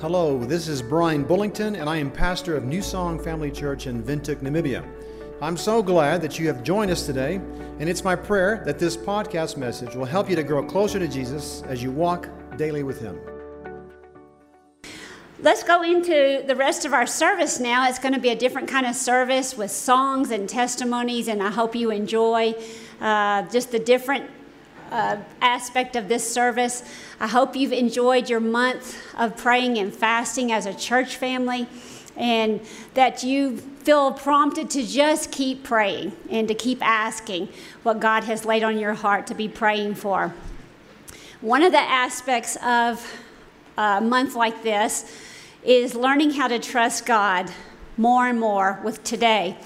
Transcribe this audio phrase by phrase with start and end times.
[0.00, 4.02] Hello, this is Brian Bullington, and I am pastor of New Song Family Church in
[4.02, 4.82] Windhoek, Namibia.
[5.42, 8.96] I'm so glad that you have joined us today, and it's my prayer that this
[8.96, 12.98] podcast message will help you to grow closer to Jesus as you walk daily with
[12.98, 13.20] Him.
[15.40, 17.86] Let's go into the rest of our service now.
[17.86, 21.50] It's going to be a different kind of service with songs and testimonies, and I
[21.50, 22.54] hope you enjoy
[23.02, 24.30] uh, just the different
[24.90, 26.82] uh, aspect of this service.
[27.20, 31.66] I hope you've enjoyed your month of praying and fasting as a church family
[32.16, 32.60] and
[32.94, 37.48] that you feel prompted to just keep praying and to keep asking
[37.82, 40.34] what God has laid on your heart to be praying for.
[41.40, 43.04] One of the aspects of
[43.78, 45.10] a month like this
[45.64, 47.50] is learning how to trust God
[47.96, 49.56] more and more with today.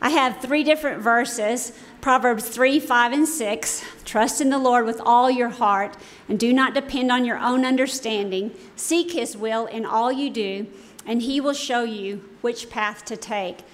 [0.00, 1.72] I have three different verses
[2.06, 3.84] Proverbs 3, 5, and 6.
[4.04, 5.96] Trust in the Lord with all your heart
[6.28, 8.52] and do not depend on your own understanding.
[8.76, 10.68] Seek his will in all you do,
[11.04, 13.64] and he will show you which path to take.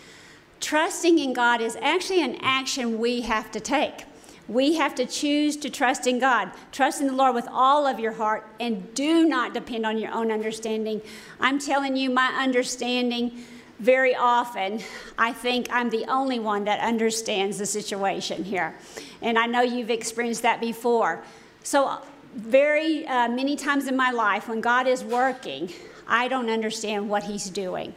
[0.61, 4.06] Trusting in God is actually an action we have to take.
[4.49, 6.53] We have to choose to trust in God.
[6.73, 10.11] Trust in the Lord with all of your heart and do not depend on your
[10.11, 11.03] own understanding.
[11.39, 13.45] I'm telling you, my understanding
[13.83, 14.80] very often,
[15.19, 18.77] I think I'm the only one that understands the situation here.
[19.20, 21.25] And I know you've experienced that before.
[21.64, 21.98] So,
[22.36, 25.69] very uh, many times in my life, when God is working,
[26.06, 27.92] I don't understand what He's doing.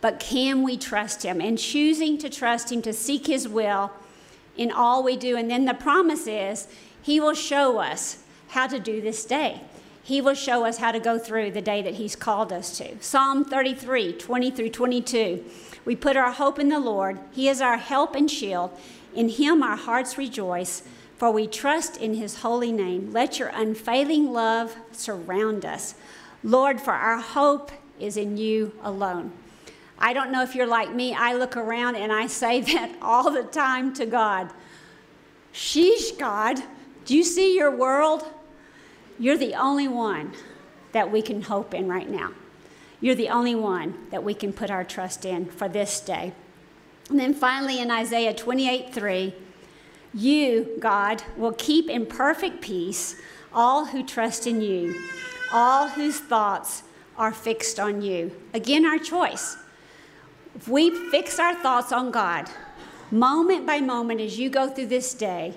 [0.00, 1.40] But can we trust Him?
[1.40, 3.92] And choosing to trust Him, to seek His will
[4.56, 5.36] in all we do.
[5.36, 6.66] And then the promise is
[7.00, 9.60] He will show us how to do this day.
[10.08, 12.98] He will show us how to go through the day that He's called us to.
[12.98, 15.44] Psalm 33, 20 through 22.
[15.84, 17.18] We put our hope in the Lord.
[17.30, 18.70] He is our help and shield.
[19.14, 20.82] In Him our hearts rejoice,
[21.18, 23.12] for we trust in His holy name.
[23.12, 25.94] Let your unfailing love surround us.
[26.42, 29.30] Lord, for our hope is in you alone.
[29.98, 31.12] I don't know if you're like me.
[31.12, 34.48] I look around and I say that all the time to God.
[35.52, 36.62] Sheesh, God,
[37.04, 38.24] do you see your world?
[39.18, 40.32] You're the only one
[40.92, 42.32] that we can hope in right now.
[43.00, 46.32] You're the only one that we can put our trust in for this day.
[47.10, 49.34] And then finally in Isaiah 28 3,
[50.14, 53.16] you, God, will keep in perfect peace
[53.52, 54.94] all who trust in you,
[55.52, 56.82] all whose thoughts
[57.16, 58.30] are fixed on you.
[58.54, 59.56] Again, our choice.
[60.54, 62.48] If we fix our thoughts on God,
[63.10, 65.54] moment by moment as you go through this day,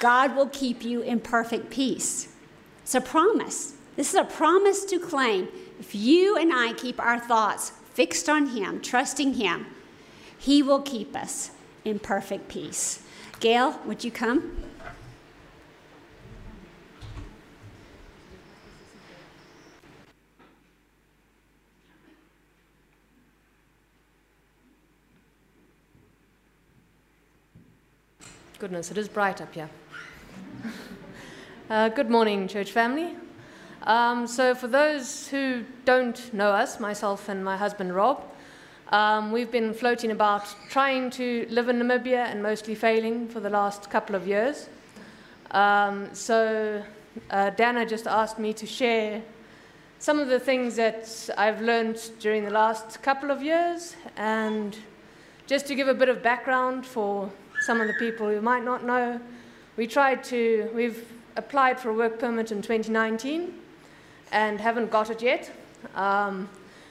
[0.00, 2.28] God will keep you in perfect peace.
[2.88, 3.74] It's a promise.
[3.96, 5.48] This is a promise to claim.
[5.78, 9.66] If you and I keep our thoughts fixed on Him, trusting Him,
[10.38, 11.50] He will keep us
[11.84, 13.02] in perfect peace.
[13.40, 14.64] Gail, would you come?
[28.58, 29.68] Goodness, it is bright up here.
[31.70, 33.14] Uh, good morning, church family.
[33.82, 38.24] Um, so, for those who don't know us, myself and my husband Rob,
[38.88, 43.50] um, we've been floating about trying to live in Namibia and mostly failing for the
[43.50, 44.70] last couple of years.
[45.50, 46.82] Um, so,
[47.28, 49.20] uh, Dana just asked me to share
[49.98, 54.74] some of the things that I've learned during the last couple of years and
[55.46, 57.30] just to give a bit of background for
[57.60, 59.20] some of the people who might not know.
[59.76, 63.54] We tried to, we've applied for a work permit in 2019
[64.32, 65.50] and haven't got it yet.
[65.94, 66.48] Um,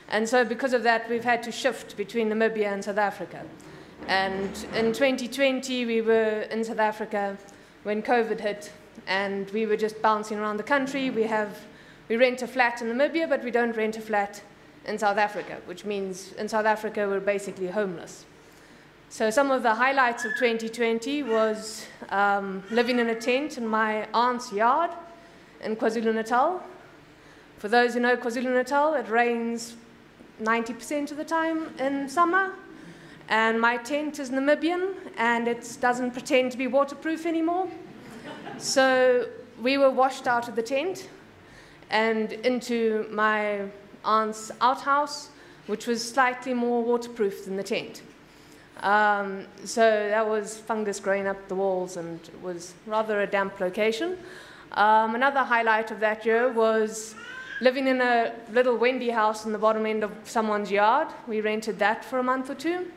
[0.10, 3.44] and so, because of that, we've had to shift between Namibia and South Africa.
[4.08, 7.38] And in 2020, we were in South Africa
[7.84, 8.72] when COVID hit,
[9.06, 11.10] and we were just bouncing around the country.
[11.10, 11.60] We have
[12.08, 14.42] we rent a flat in Namibia, but we don't rent a flat
[14.86, 18.26] in South Africa, which means in South Africa we're basically homeless.
[19.10, 24.06] So some of the highlights of 2020 was um, living in a tent in my
[24.14, 24.92] aunt's yard
[25.64, 26.62] in KwaZulu-Natal.
[27.58, 29.78] For those who know KwaZulu-Natal, it rains
[30.42, 32.54] 90% of the time in summer.
[33.30, 37.70] And my tent is Namibian, and it doesn't pretend to be waterproof anymore.
[38.58, 39.30] so
[39.62, 41.10] we were washed out of the tent
[41.90, 43.62] and into my
[44.04, 45.30] aunt's outhouse,
[45.68, 48.02] which was slightly more waterproof than the tent.
[48.82, 53.60] Um, so that was fungus growing up the walls and it was rather a damp
[53.60, 54.18] location.
[54.74, 57.16] Um, another highlight of that year was
[57.62, 61.08] living in a little Wendy house in the bottom end of someone's yard.
[61.28, 62.92] We rented that for a month or two.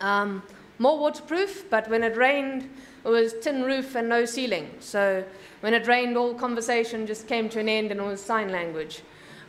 [0.00, 0.42] Um,
[0.78, 2.70] more waterproof, but when it rained,
[3.04, 4.70] it was tin roof and no ceiling.
[4.80, 5.24] So
[5.60, 9.02] when it rained, all conversation just came to an end and it was sign language.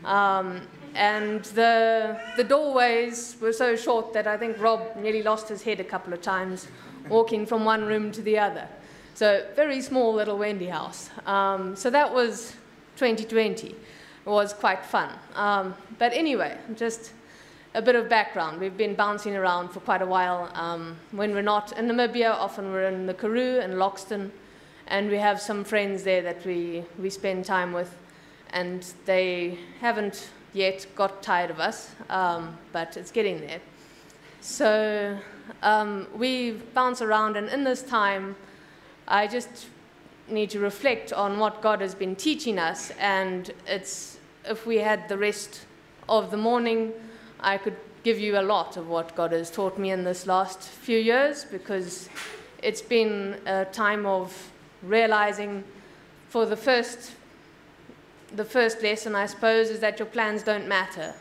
[0.03, 5.63] Um, and the, the doorways were so short that I think Rob nearly lost his
[5.63, 6.67] head a couple of times
[7.09, 8.67] walking from one room to the other.
[9.13, 11.09] So, very small little Wendy house.
[11.25, 12.55] Um, so, that was
[12.97, 13.67] 2020.
[13.67, 13.75] It
[14.25, 15.09] was quite fun.
[15.35, 17.11] Um, but anyway, just
[17.73, 18.59] a bit of background.
[18.59, 20.51] We've been bouncing around for quite a while.
[20.53, 24.31] Um, when we're not in Namibia, often we're in the Karoo and Loxton,
[24.88, 27.95] and we have some friends there that we, we spend time with,
[28.51, 33.62] and they haven't yet got tired of us, um, but it's getting there.
[34.42, 35.18] So
[35.62, 38.36] um, we bounce around, and in this time,
[39.07, 39.68] I just
[40.27, 45.07] need to reflect on what God has been teaching us, and it's if we had
[45.07, 45.65] the rest
[46.09, 46.94] of the morning
[47.39, 50.62] I could give you a lot of what God has taught me in this last
[50.62, 52.09] few years because
[52.62, 54.51] it's been a time of
[54.83, 55.63] realizing
[56.30, 57.13] for the first
[58.35, 61.13] the first lesson I suppose is that your plans don't matter.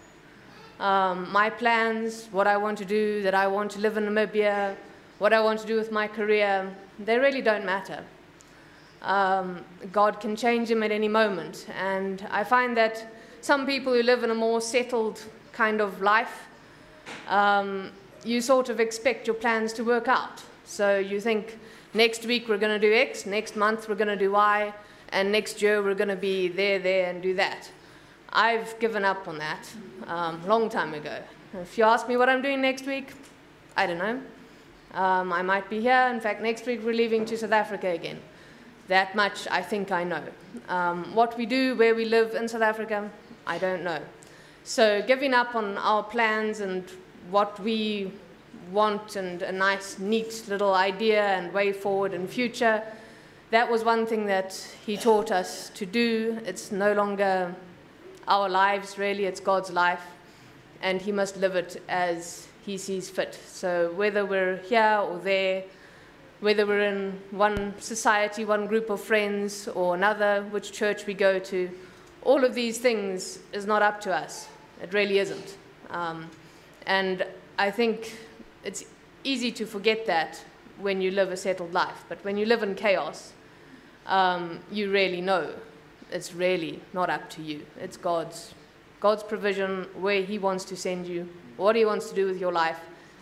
[0.78, 4.76] Um, my plans, what I want to do, that I want to live in Namibia,
[5.18, 8.02] what I want to do with my career, they really don't matter.
[9.02, 11.66] Um, God can change them at any moment.
[11.78, 13.06] And I find that
[13.40, 15.22] some people who live in a more settled
[15.52, 16.46] kind of life,
[17.28, 17.90] um,
[18.24, 20.42] you sort of expect your plans to work out.
[20.64, 21.58] So you think
[21.94, 24.72] next week we're going to do X, next month we're going to do Y,
[25.12, 27.70] and next year we're going to be there, there, and do that.
[28.32, 29.68] I've given up on that
[30.06, 31.18] um, long time ago.
[31.54, 33.12] If you ask me what I'm doing next week,
[33.76, 34.20] I don't know.
[34.94, 36.08] Um, I might be here.
[36.12, 38.20] In fact, next week we're leaving to South Africa again.
[38.88, 40.22] That much I think I know.
[40.68, 43.10] Um, what we do, where we live in South Africa,
[43.46, 44.00] I don't know.
[44.64, 46.84] So giving up on our plans and
[47.30, 48.12] what we
[48.70, 52.82] want and a nice, neat little idea and way forward and future,
[53.50, 54.54] that was one thing that
[54.86, 56.38] he taught us to do.
[56.44, 57.54] It's no longer
[58.28, 60.02] our lives, really, it's God's life,
[60.82, 63.38] and he must live it as he sees fit.
[63.46, 65.64] So whether we're here or there,
[66.40, 71.38] whether we're in one society, one group of friends, or another, which church we go
[71.38, 71.70] to,
[72.22, 74.48] all of these things is not up to us.
[74.82, 75.56] It really isn't.
[75.90, 76.30] Um,
[76.86, 77.26] and
[77.58, 78.16] I think
[78.64, 78.84] it's
[79.24, 80.42] easy to forget that
[80.78, 82.04] when you live a settled life.
[82.08, 83.32] But when you live in chaos,
[84.06, 85.52] um, you really know
[86.12, 87.64] it's really not up to you.
[87.78, 88.54] It's God's,
[88.98, 92.52] God's provision, where He wants to send you, what He wants to do with your
[92.52, 92.80] life.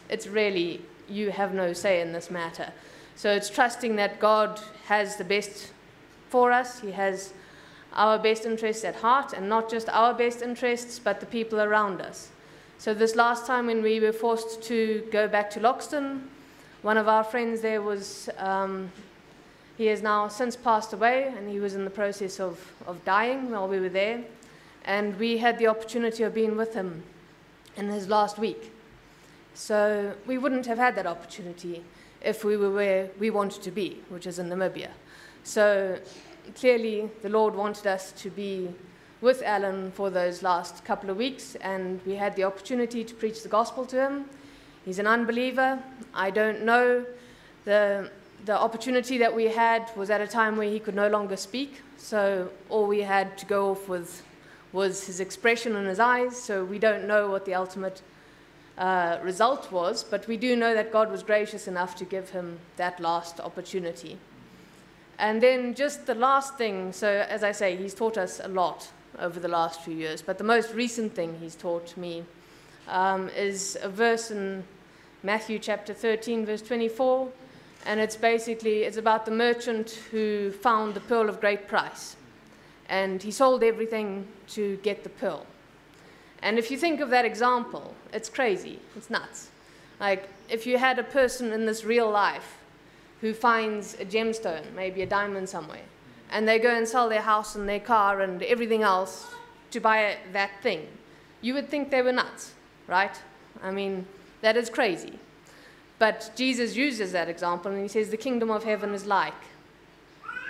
[0.09, 2.73] It's really, you have no say in this matter.
[3.15, 5.73] So it's trusting that God has the best
[6.31, 6.81] for us.
[6.81, 7.33] He has
[7.95, 12.01] our best interests at heart, and not just our best interests, but the people around
[12.01, 12.31] us.
[12.79, 16.29] So, this last time when we were forced to go back to Loxton,
[16.83, 18.93] one of our friends there was, um,
[19.79, 23.53] he has now since passed away, and he was in the process of, of dying
[23.53, 24.25] while we were there.
[24.85, 27.05] And we had the opportunity of being with him
[27.77, 28.73] in his last week.
[29.55, 31.85] So, we wouldn't have had that opportunity
[32.21, 34.91] if we were where we wanted to be, which is in Namibia.
[35.45, 35.99] So,
[36.57, 38.69] clearly the Lord wanted us to be
[39.21, 43.43] with Alan for those last couple of weeks, and we had the opportunity to preach
[43.45, 44.25] the gospel to him.
[44.85, 45.81] He's an unbeliever.
[46.15, 47.05] I don't know.
[47.65, 48.11] The,
[48.45, 51.83] the opportunity that we had was at a time where he could no longer speak,
[51.97, 54.23] so all we had to go off with
[54.73, 58.03] was his expression in his eyes, so we don't know what the ultimate
[58.77, 62.59] uh, result was, but we do know that God was gracious enough to give him
[62.77, 64.19] that last opportunity.
[65.19, 68.89] And then just the last thing, so as I say, he's taught us a lot
[69.19, 72.25] over the last few years, but the most recent thing he's taught me
[72.87, 74.63] um, is a verse in
[75.25, 77.29] Matthew chapter 13, verse 24,
[77.89, 82.17] and it's basically, it's about the merchant who found the pearl of great price.
[82.87, 85.47] And he sold everything to get the pearl.
[86.43, 88.79] And if you think of that example, it's crazy.
[88.95, 89.49] It's nuts.
[89.99, 92.59] Like, if you had a person in this real life
[93.23, 95.87] who finds a gemstone, maybe a diamond somewhere,
[96.31, 99.27] and they go and sell their house and their car and everything else
[99.71, 100.87] to buy that thing,
[101.41, 102.53] you would think they were nuts,
[102.87, 103.19] right?
[103.63, 104.07] I mean,
[104.43, 105.19] that is crazy.
[105.99, 109.35] But Jesus uses that example and he says, The kingdom of heaven is like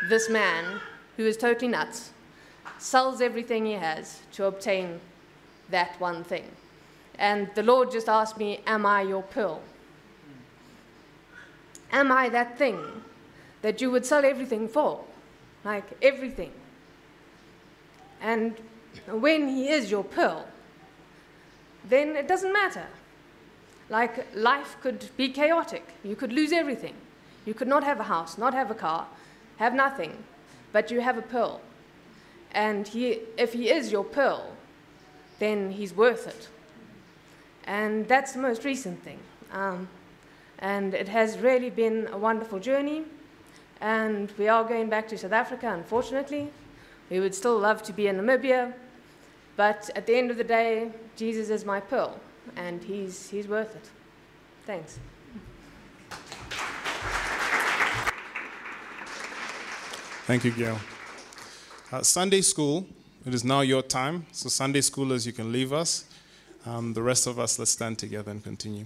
[0.08, 0.80] this man
[1.16, 2.10] who is totally nuts,
[2.78, 5.00] sells everything he has to obtain
[5.70, 6.44] that one thing.
[7.18, 9.60] And the Lord just asked me, Am I your pearl?
[11.90, 12.78] Am I that thing
[13.62, 15.02] that you would sell everything for?
[15.64, 16.52] Like everything.
[18.20, 18.56] And
[19.06, 20.46] when he is your pearl,
[21.88, 22.86] then it doesn't matter.
[23.90, 25.84] Like life could be chaotic.
[26.04, 26.94] You could lose everything.
[27.46, 29.06] You could not have a house, not have a car,
[29.56, 30.12] have nothing,
[30.72, 31.60] but you have a pearl.
[32.52, 34.52] And he, if he is your pearl,
[35.38, 36.48] then he's worth it.
[37.64, 39.18] And that's the most recent thing.
[39.52, 39.88] Um,
[40.58, 43.04] and it has really been a wonderful journey.
[43.80, 46.50] And we are going back to South Africa, unfortunately.
[47.10, 48.72] We would still love to be in Namibia.
[49.56, 52.18] But at the end of the day, Jesus is my pearl,
[52.56, 53.90] and he's, he's worth it.
[54.66, 54.98] Thanks.
[60.26, 60.78] Thank you, Gail.
[61.90, 62.86] Uh, Sunday school,
[63.24, 64.26] it is now your time.
[64.32, 66.04] So, Sunday schoolers, you can leave us.
[66.66, 68.84] Um, the rest of us, let's stand together and continue.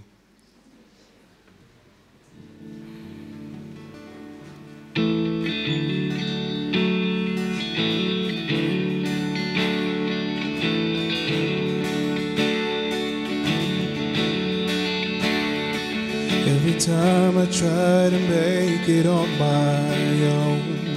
[17.32, 20.96] Time I try to make it on my own.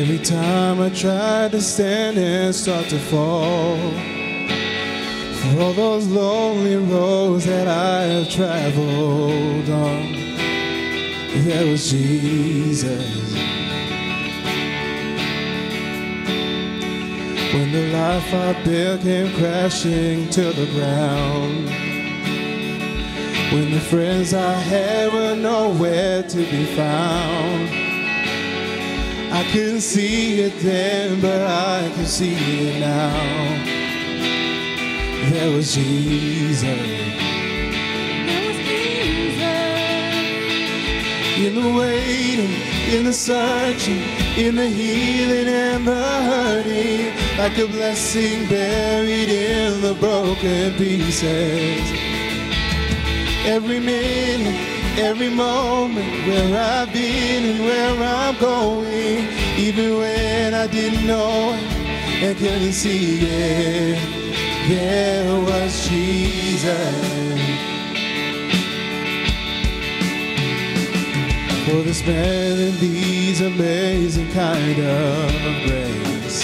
[0.00, 3.76] Every time I try to stand and start to fall
[5.38, 10.12] For all those lonely roads that I have traveled on
[11.44, 13.34] There was Jesus.
[17.52, 21.87] When the life I built came crashing to the ground
[23.52, 27.68] When the friends I had were nowhere to be found
[29.30, 33.76] I couldn't see it then, but I can see it now.
[35.30, 36.62] There was Jesus.
[36.62, 39.46] There was Jesus.
[41.38, 42.54] In the waiting,
[42.90, 44.02] in the searching,
[44.38, 52.07] in the healing and the hurting, like a blessing buried in the broken pieces.
[53.48, 54.60] Every minute,
[54.98, 59.26] every moment where I've been and where I'm going,
[59.56, 63.98] even when I didn't know it and couldn't see it,
[64.68, 67.08] there was Jesus.
[71.64, 72.02] For this
[72.80, 75.30] these amazing kind of
[75.64, 76.42] grace.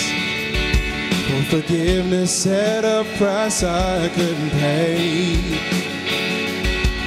[1.27, 5.84] For forgiveness at a price I couldn't pay.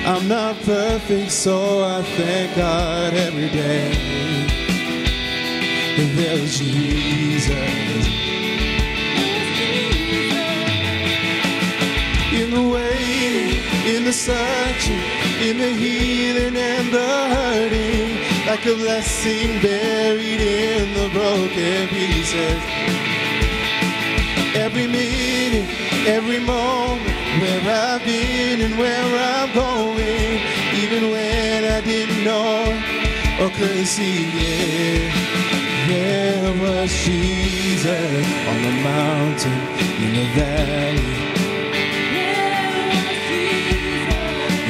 [0.07, 3.91] I'm not perfect, so I thank God every day.
[5.97, 7.51] And there's Jesus.
[12.31, 15.03] In the waiting, in the searching,
[15.41, 22.63] in the healing and the hurting, like a blessing buried in the broken pieces.
[24.55, 27.05] Every minute, every moment
[27.41, 29.03] where I've been and where
[29.35, 30.39] I'm going,
[30.81, 32.63] even when I didn't know
[33.41, 35.11] or couldn't see it.
[35.89, 39.59] There was Jesus on the mountain,
[40.03, 41.13] in the valley,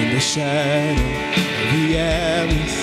[0.02, 1.10] in the shadow
[1.62, 2.78] of the alleys,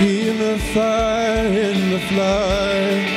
[0.00, 3.11] in the fire, in the flood.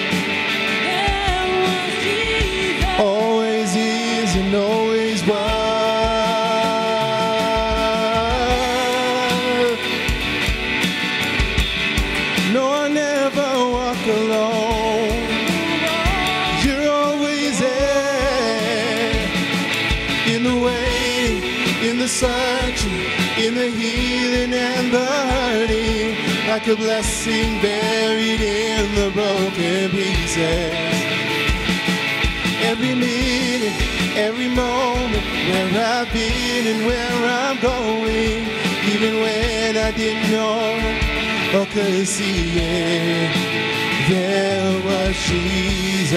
[26.55, 30.74] Like a blessing buried in the broken pieces.
[32.63, 33.75] Every minute,
[34.15, 38.47] every moment, where I've been and where I'm going,
[38.93, 43.35] even when I didn't know or couldn't see it,
[44.07, 46.15] there was Jesus.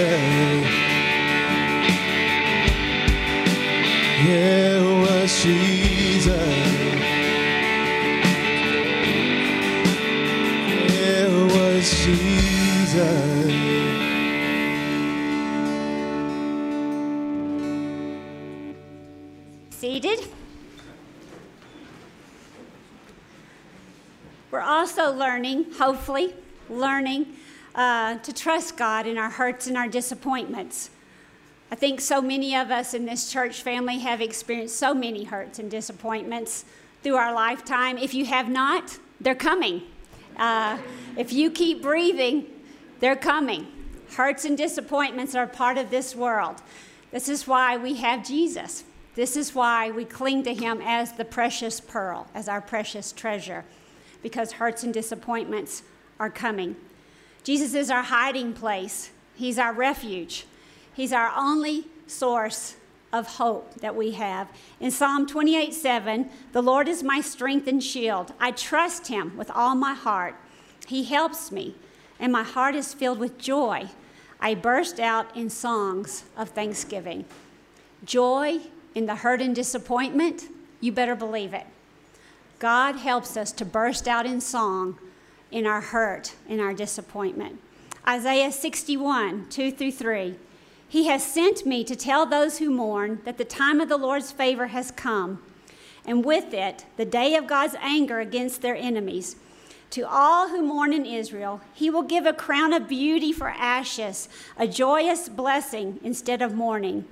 [4.24, 5.77] There was Jesus.
[25.10, 26.34] Learning, hopefully,
[26.68, 27.26] learning
[27.74, 30.90] uh, to trust God in our hurts and our disappointments.
[31.70, 35.58] I think so many of us in this church family have experienced so many hurts
[35.58, 36.64] and disappointments
[37.02, 37.98] through our lifetime.
[37.98, 39.82] If you have not, they're coming.
[40.36, 40.78] Uh,
[41.16, 42.46] if you keep breathing,
[43.00, 43.66] they're coming.
[44.16, 46.62] Hurts and disappointments are part of this world.
[47.10, 48.84] This is why we have Jesus.
[49.14, 53.64] This is why we cling to him as the precious pearl, as our precious treasure,
[54.22, 55.82] because hurts and disappointments
[56.18, 56.76] are coming.
[57.42, 60.46] Jesus is our hiding place, he's our refuge.
[60.98, 62.74] He's our only source
[63.12, 64.48] of hope that we have.
[64.80, 68.32] In Psalm 28 7, the Lord is my strength and shield.
[68.40, 70.34] I trust him with all my heart.
[70.88, 71.76] He helps me,
[72.18, 73.90] and my heart is filled with joy.
[74.40, 77.24] I burst out in songs of thanksgiving.
[78.04, 78.58] Joy
[78.94, 80.48] in the hurt and disappointment,
[80.80, 81.66] you better believe it.
[82.58, 84.98] God helps us to burst out in song
[85.50, 87.60] in our hurt, in our disappointment.
[88.06, 90.34] Isaiah 61, 2 through 3.
[90.88, 94.32] He has sent me to tell those who mourn that the time of the Lord's
[94.32, 95.42] favor has come,
[96.06, 99.36] and with it, the day of God's anger against their enemies.
[99.90, 104.28] To all who mourn in Israel, he will give a crown of beauty for ashes,
[104.56, 107.04] a joyous blessing instead of mourning,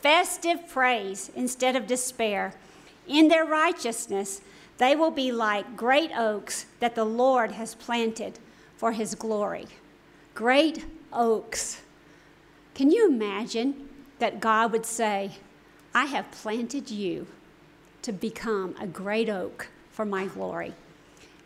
[0.00, 2.54] festive praise instead of despair.
[3.06, 4.40] In their righteousness,
[4.78, 8.38] they will be like great oaks that the Lord has planted
[8.76, 9.66] for his glory.
[10.34, 11.82] Great oaks.
[12.74, 13.88] Can you imagine
[14.18, 15.32] that God would say,
[15.94, 17.26] I have planted you
[18.02, 20.74] to become a great oak for my glory?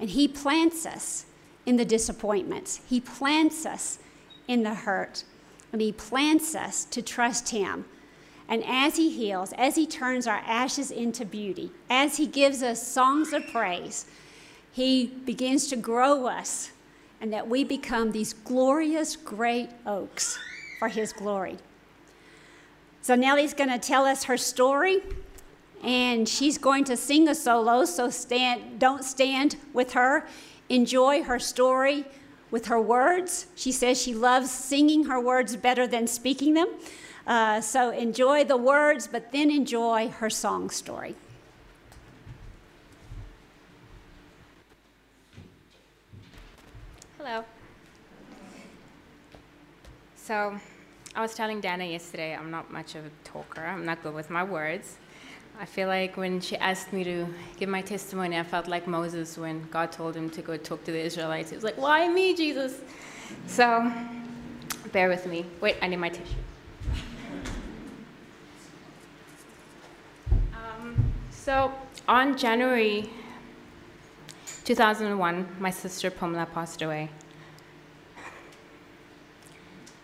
[0.00, 1.26] And He plants us
[1.66, 3.98] in the disappointments, He plants us
[4.46, 5.24] in the hurt,
[5.70, 7.84] and He plants us to trust Him.
[8.48, 12.86] And as He heals, as He turns our ashes into beauty, as He gives us
[12.86, 14.06] songs of praise,
[14.72, 16.70] He begins to grow us,
[17.20, 20.38] and that we become these glorious great oaks
[20.78, 21.58] for His glory.
[23.02, 25.02] So Nellie's going to tell us her story,
[25.82, 27.84] and she's going to sing a solo.
[27.84, 30.26] So stand, don't stand with her.
[30.68, 32.04] Enjoy her story
[32.50, 33.46] with her words.
[33.54, 36.68] She says she loves singing her words better than speaking them.
[37.28, 41.14] Uh, so enjoy the words, but then enjoy her song story.
[47.18, 47.44] Hello.
[50.16, 50.58] So,
[51.14, 53.62] I was telling Dana yesterday, I'm not much of a talker.
[53.62, 54.96] I'm not good with my words.
[55.60, 57.26] I feel like when she asked me to
[57.58, 60.92] give my testimony, I felt like Moses when God told him to go talk to
[60.92, 61.50] the Israelites.
[61.50, 62.80] He was like, Why me, Jesus?
[63.46, 63.92] So,
[64.92, 65.44] bear with me.
[65.60, 66.34] Wait, I need my tissue.
[70.54, 71.12] Um,
[71.48, 71.72] so,
[72.06, 73.08] on January
[74.66, 77.08] 2001, my sister Pumla passed away.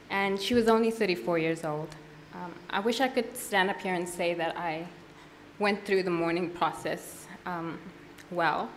[0.09, 1.95] And she was only 34 years old.
[2.33, 4.87] Um, I wish I could stand up here and say that I
[5.59, 7.79] went through the mourning process um,
[8.31, 8.71] well,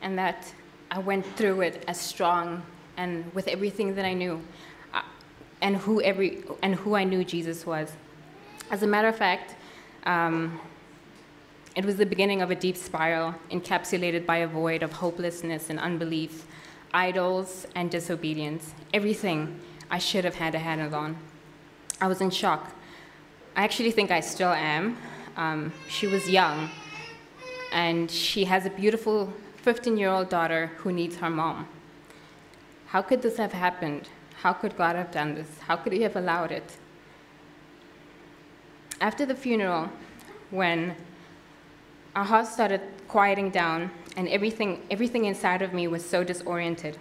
[0.00, 0.50] and that
[0.90, 2.62] I went through it as strong
[2.96, 4.40] and with everything that I knew,
[4.94, 5.02] uh,
[5.60, 7.92] and who every and who I knew Jesus was.
[8.70, 9.54] As a matter of fact,
[10.06, 10.58] um,
[11.76, 15.78] it was the beginning of a deep spiral encapsulated by a void of hopelessness and
[15.78, 16.46] unbelief,
[16.94, 18.72] idols and disobedience.
[18.94, 19.60] Everything
[19.90, 21.18] I should have had a hand on.
[22.00, 22.72] I was in shock.
[23.54, 24.96] I actually think I still am.
[25.36, 26.70] Um, she was young,
[27.72, 31.68] and she has a beautiful 15 year old daughter who needs her mom.
[32.86, 34.08] How could this have happened?
[34.40, 35.58] How could God have done this?
[35.66, 36.78] How could He have allowed it?
[38.98, 39.90] After the funeral,
[40.50, 40.96] when
[42.16, 46.98] our house started quieting down and everything, everything inside of me was so disoriented,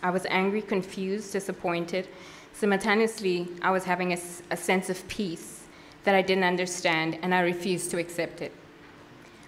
[0.00, 2.08] I was angry, confused, disappointed.
[2.52, 4.18] Simultaneously, I was having a,
[4.50, 5.64] a sense of peace
[6.04, 8.52] that I didn't understand, and I refused to accept it.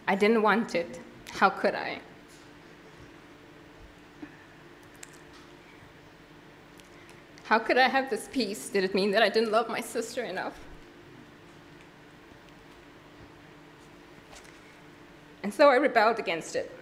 [0.06, 1.00] I didn't want it.
[1.30, 1.98] How could I?
[7.44, 8.68] How could I have this peace?
[8.68, 10.54] Did it mean that I didn't love my sister enough?
[15.44, 16.76] And so I rebelled against it.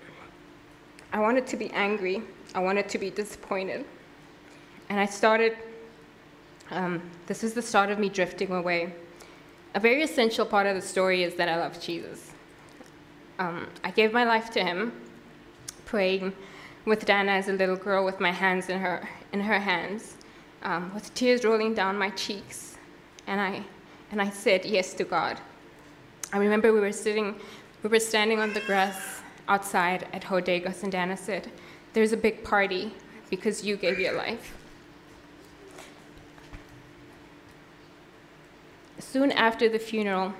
[1.12, 2.22] I wanted to be angry.
[2.54, 3.84] I wanted to be disappointed.
[4.88, 5.58] And I started,
[6.70, 8.94] um, this was the start of me drifting away
[9.74, 12.32] a very essential part of the story is that I love Jesus.
[13.38, 14.92] Um, I gave my life to him,
[15.86, 16.32] praying
[16.84, 20.16] with Dana as a little girl with my hands in her, in her hands,
[20.62, 22.76] um, with tears rolling down my cheeks.
[23.26, 23.64] And I,
[24.10, 25.40] and I said yes to God.
[26.32, 27.36] I remember we were sitting,
[27.82, 31.50] we were standing on the grass outside at Hodegos, and Dana said,
[31.92, 32.94] There's a big party
[33.30, 34.54] because you gave your life.
[39.12, 40.32] soon after the funeral,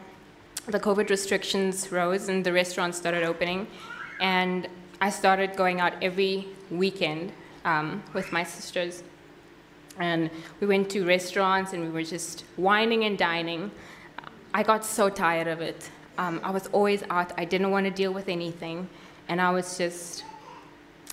[0.67, 3.67] the COVID restrictions rose and the restaurants started opening.
[4.19, 4.67] And
[4.99, 7.33] I started going out every weekend
[7.67, 9.03] um, with my sisters.
[9.99, 13.71] And we went to restaurants and we were just wining and dining.
[14.55, 15.91] I got so tired of it.
[16.19, 17.33] Um, I was always out.
[17.37, 18.89] I didn't want to deal with anything.
[19.29, 20.25] And I was just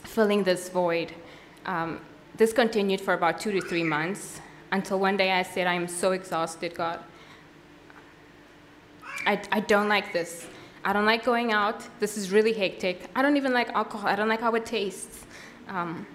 [0.03, 1.13] filling this void.
[1.65, 2.01] Um,
[2.35, 5.87] this continued for about two to three months until one day I said, I am
[5.87, 6.99] so exhausted, God.
[9.25, 10.47] I, I don't like this.
[10.83, 11.85] I don't like going out.
[11.99, 13.09] This is really hectic.
[13.15, 14.07] I don't even like alcohol.
[14.07, 15.25] I don't like how it tastes.
[15.67, 16.07] Um,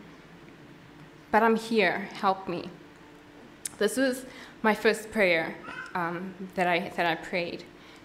[1.30, 2.08] but I'm here.
[2.14, 2.70] Help me.
[3.78, 4.24] This was
[4.62, 5.54] my first prayer
[5.94, 7.64] um, that, I, that I prayed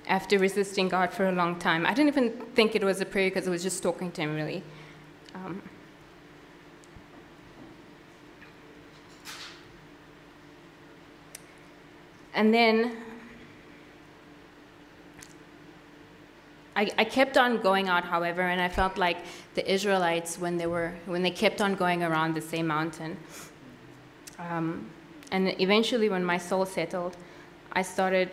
[0.10, 1.86] after resisting God for a long time.
[1.86, 4.36] I didn't even think it was a prayer because it was just talking to Him,
[4.36, 4.64] really.
[5.36, 5.62] Um,
[12.34, 12.98] and then
[16.76, 19.18] I, I, kept on going out, however, and I felt like
[19.54, 23.16] the Israelites when they were when they kept on going around the same mountain.
[24.40, 24.90] Um,
[25.32, 27.16] and eventually, when my soul settled,
[27.74, 28.32] I started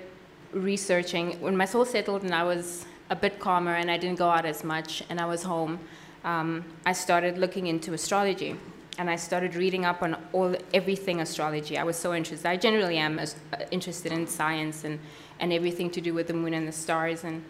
[0.56, 1.40] researching.
[1.40, 4.44] When my soul settled and I was a bit calmer and I didn't go out
[4.44, 5.78] as much and I was home,
[6.24, 8.56] um, I started looking into astrology
[8.98, 11.76] and I started reading up on all everything astrology.
[11.78, 12.48] I was so interested.
[12.48, 14.98] I generally am as, uh, interested in science and,
[15.38, 17.24] and everything to do with the moon and the stars.
[17.24, 17.44] And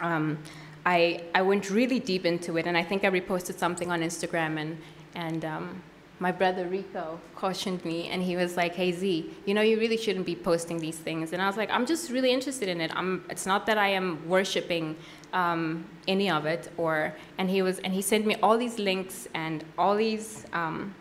[0.00, 0.38] um,
[0.86, 4.58] I, I went really deep into it, and I think I reposted something on Instagram,
[4.58, 4.78] and,
[5.14, 5.82] and um,
[6.22, 9.96] my brother Rico cautioned me, and he was like, "Hey Z, you know you really
[9.96, 12.90] shouldn't be posting these things." And I was like, "I'm just really interested in it.
[12.94, 14.94] I'm, it's not that I am worshiping
[15.32, 19.26] um, any of it." Or and he was, and he sent me all these links
[19.34, 20.94] and all these um,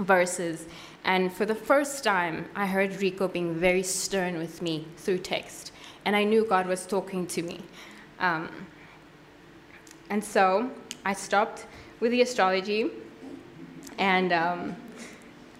[0.00, 0.66] verses,
[1.04, 5.70] and for the first time, I heard Rico being very stern with me through text,
[6.04, 7.60] and I knew God was talking to me.
[8.18, 8.50] Um,
[10.10, 10.72] and so
[11.04, 11.66] I stopped
[12.00, 12.90] with the astrology
[13.98, 14.76] and um,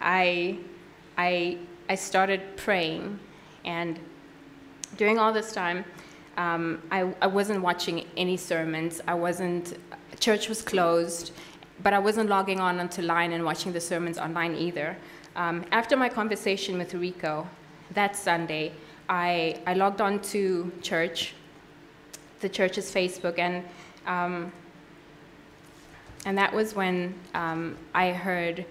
[0.01, 0.59] I,
[1.16, 3.18] I, I started praying.
[3.64, 3.99] And
[4.96, 5.85] during all this time,
[6.37, 9.01] um, I, I wasn't watching any sermons.
[9.07, 9.79] I wasn't,
[10.20, 11.33] church was closed,
[11.83, 14.96] but I wasn't logging on onto line and watching the sermons online either.
[15.35, 17.46] Um, after my conversation with Rico
[17.92, 18.72] that Sunday,
[19.09, 21.35] I, I logged on to church,
[22.40, 23.64] the church's Facebook, and
[24.07, 24.53] um,
[26.26, 28.66] and that was when um, I heard,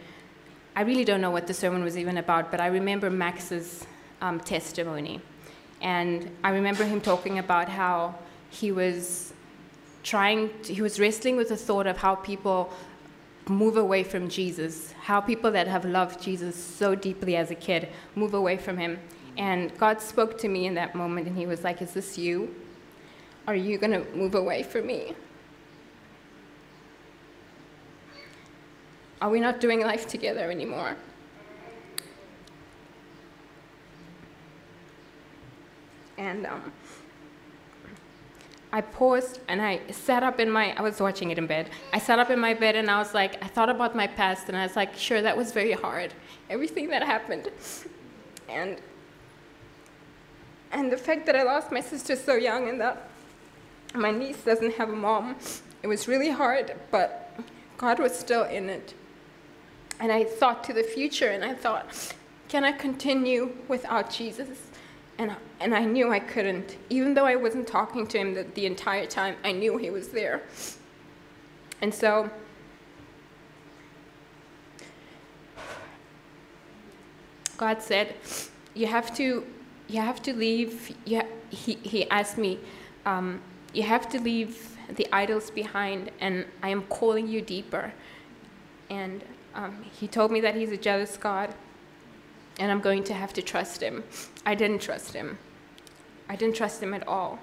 [0.75, 3.87] I really don't know what the sermon was even about, but I remember Max's
[4.21, 5.21] um, testimony.
[5.81, 8.15] And I remember him talking about how
[8.49, 9.33] he was
[10.03, 12.71] trying, to, he was wrestling with the thought of how people
[13.47, 17.87] move away from Jesus, how people that have loved Jesus so deeply as a kid
[18.15, 18.99] move away from him.
[19.37, 22.55] And God spoke to me in that moment, and He was like, Is this you?
[23.47, 25.13] Are you going to move away from me?
[29.25, 30.95] Are we not doing life together anymore?
[36.19, 36.71] And um,
[38.71, 41.71] I paused and I sat up in my, I was watching it in bed.
[41.91, 44.47] I sat up in my bed and I was like, I thought about my past
[44.47, 46.13] and I was like, sure, that was very hard.
[46.51, 47.49] Everything that happened.
[48.47, 48.77] And,
[50.71, 53.09] and the fact that I lost my sister so young and that
[53.95, 55.35] my niece doesn't have a mom,
[55.81, 57.35] it was really hard, but
[57.79, 58.93] God was still in it.
[59.99, 62.13] And I thought to the future and I thought,
[62.47, 64.59] can I continue without Jesus?
[65.17, 66.77] And, and I knew I couldn't.
[66.89, 70.09] Even though I wasn't talking to him the, the entire time, I knew he was
[70.09, 70.43] there.
[71.81, 72.29] And so,
[77.57, 78.15] God said,
[78.73, 79.45] you have to,
[79.87, 80.95] you have to leave.
[81.05, 82.59] You ha- he, he asked me,
[83.05, 83.41] um,
[83.73, 87.93] you have to leave the idols behind, and I am calling you deeper.
[88.89, 89.23] And
[89.55, 91.53] um, he told me that he's a jealous God,
[92.59, 94.03] and I'm going to have to trust him.
[94.45, 95.37] I didn't trust him.
[96.27, 97.39] I didn't trust him at all.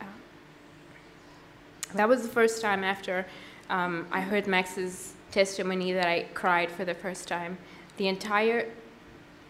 [0.00, 0.04] Uh,
[1.94, 3.26] that was the first time after
[3.68, 7.58] um, I heard Max's testimony that I cried for the first time.
[7.98, 8.70] The entire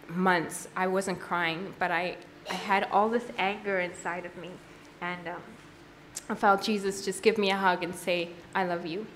[0.08, 2.16] months I wasn't crying, but I,
[2.50, 4.50] I had all this anger inside of me.
[5.00, 5.42] And um,
[6.28, 9.06] I felt Jesus just give me a hug and say, I love you.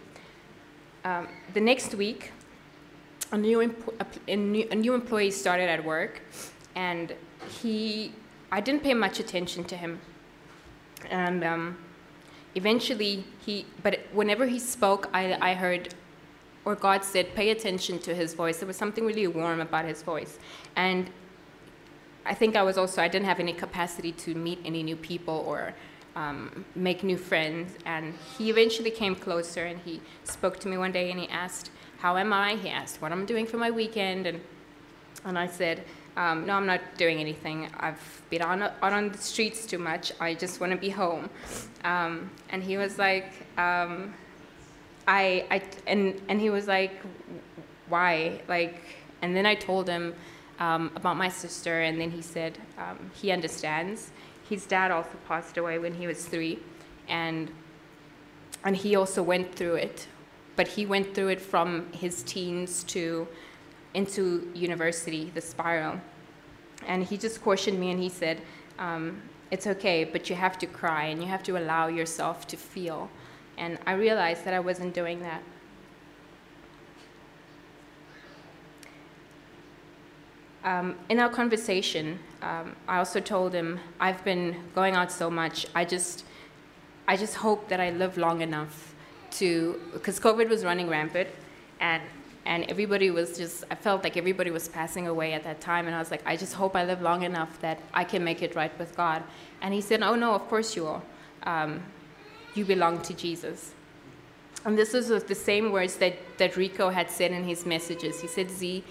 [1.05, 2.31] Um, the next week,
[3.33, 6.21] a new, a, a new employee started at work,
[6.77, 7.15] and
[7.61, 8.13] he,
[8.53, 10.01] I didn't pay much attention to him.
[11.11, 11.79] And um,
[12.55, 15.95] eventually, he, but whenever he spoke, I, I heard,
[16.65, 18.59] or God said, pay attention to his voice.
[18.59, 20.39] There was something really warm about his voice.
[20.77, 21.11] And
[22.25, 25.43] I think I was also, I didn't have any capacity to meet any new people
[25.47, 25.75] or
[26.17, 27.75] um, make new friends.
[27.85, 31.71] And he eventually came closer and he spoke to me one day and he asked,
[31.99, 32.57] How am I?
[32.57, 34.27] He asked what am I'm doing for my weekend.
[34.27, 34.41] And,
[35.25, 35.85] and I said,
[36.17, 37.69] um, No, I'm not doing anything.
[37.79, 40.13] I've been on, out on the streets too much.
[40.21, 41.31] I just want to be home.
[41.85, 44.15] Um, and he was like, um,
[45.07, 46.93] I, I and and he was like,
[47.89, 48.41] why?
[48.49, 48.81] Like,
[49.23, 50.15] and then I told him
[50.61, 54.11] um, about my sister, and then he said um, he understands.
[54.51, 56.59] His dad also passed away when he was three,
[57.09, 57.51] and
[58.65, 60.07] and he also went through it,
[60.57, 63.27] but he went through it from his teens to
[63.95, 65.99] into university, the spiral,
[66.87, 68.43] and he just cautioned me, and he said.
[68.79, 72.57] Um, it's okay, but you have to cry and you have to allow yourself to
[72.57, 73.11] feel.
[73.59, 75.43] And I realized that I wasn't doing that.
[80.63, 85.67] Um, in our conversation, um, I also told him I've been going out so much.
[85.75, 86.25] I just,
[87.07, 88.95] I just hope that I live long enough
[89.33, 91.29] to, because COVID was running rampant,
[91.81, 92.03] and
[92.47, 93.65] and everybody was just.
[93.71, 96.37] I felt like everybody was passing away at that time, and I was like, I
[96.37, 99.23] just hope I live long enough that I can make it right with God.
[99.61, 101.03] And he said, Oh no, of course you will.
[101.43, 101.83] Um,
[102.55, 103.73] you belong to Jesus.
[104.65, 108.21] And this is the same words that, that Rico had said in his messages.
[108.21, 108.85] He said, Z,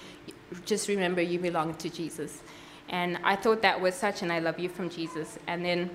[0.66, 2.42] just remember you belong to Jesus.
[2.90, 5.38] And I thought that was such an I love you from Jesus.
[5.48, 5.90] And then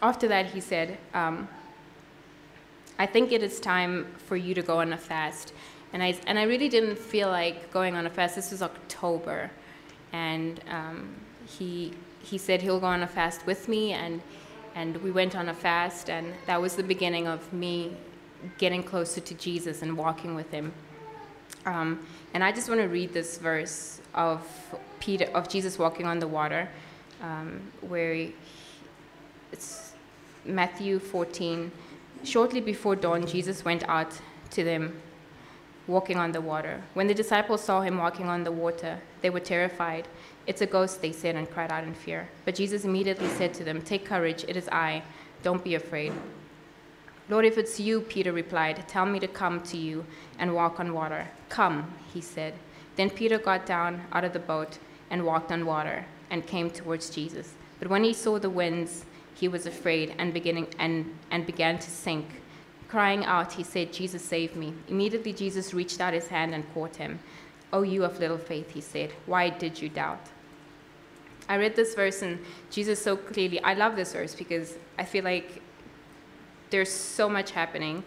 [0.00, 1.48] after that, he said, um,
[2.98, 5.52] I think it is time for you to go on a fast.
[5.92, 8.36] And I, and I really didn't feel like going on a fast.
[8.36, 9.50] This was October.
[10.12, 11.14] And um,
[11.46, 11.92] he,
[12.22, 13.92] he said he'll go on a fast with me.
[13.92, 14.22] And,
[14.74, 16.08] and we went on a fast.
[16.08, 17.96] And that was the beginning of me
[18.58, 20.72] getting closer to Jesus and walking with him.
[21.64, 24.46] Um, and I just want to read this verse of
[25.00, 26.68] Peter, of Jesus walking on the water,
[27.22, 28.34] um, where he,
[29.52, 29.92] it's
[30.44, 31.70] Matthew 14.
[32.24, 35.00] Shortly before dawn, Jesus went out to them,
[35.86, 36.82] walking on the water.
[36.94, 40.08] When the disciples saw him walking on the water, they were terrified.
[40.46, 42.28] It's a ghost, they said, and cried out in fear.
[42.44, 45.02] But Jesus immediately said to them, Take courage, it is I.
[45.42, 46.12] Don't be afraid.
[47.28, 50.04] Lord, if it's you, Peter replied, tell me to come to you
[50.38, 51.26] and walk on water.
[51.48, 52.54] Come, he said.
[52.94, 54.78] Then Peter got down out of the boat
[55.10, 57.54] and walked on water and came towards Jesus.
[57.78, 61.90] But when he saw the winds, he was afraid and, beginning, and, and began to
[61.90, 62.26] sink.
[62.88, 64.72] Crying out, he said, Jesus, save me.
[64.88, 67.18] Immediately, Jesus reached out his hand and caught him.
[67.72, 70.26] O you of little faith, he said, why did you doubt?
[71.48, 72.38] I read this verse and
[72.70, 73.62] Jesus so clearly.
[73.62, 75.62] I love this verse because I feel like
[76.70, 78.02] there's so much happening.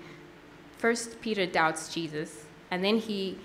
[0.78, 3.38] First, Peter doubts Jesus, and then he,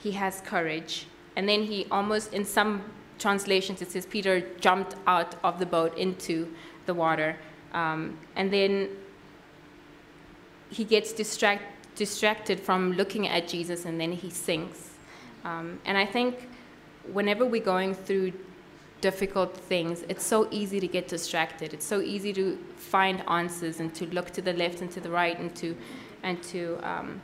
[0.00, 1.06] he has courage.
[1.38, 2.82] And then he almost, in some
[3.20, 6.52] translations, it says Peter jumped out of the boat into
[6.86, 7.36] the water.
[7.72, 8.88] Um, and then
[10.68, 11.62] he gets distract,
[11.94, 14.94] distracted from looking at Jesus, and then he sinks.
[15.44, 16.48] Um, and I think
[17.12, 18.32] whenever we're going through
[19.00, 21.72] difficult things, it's so easy to get distracted.
[21.72, 25.10] It's so easy to find answers and to look to the left and to the
[25.10, 25.76] right and to,
[26.24, 27.20] and to um,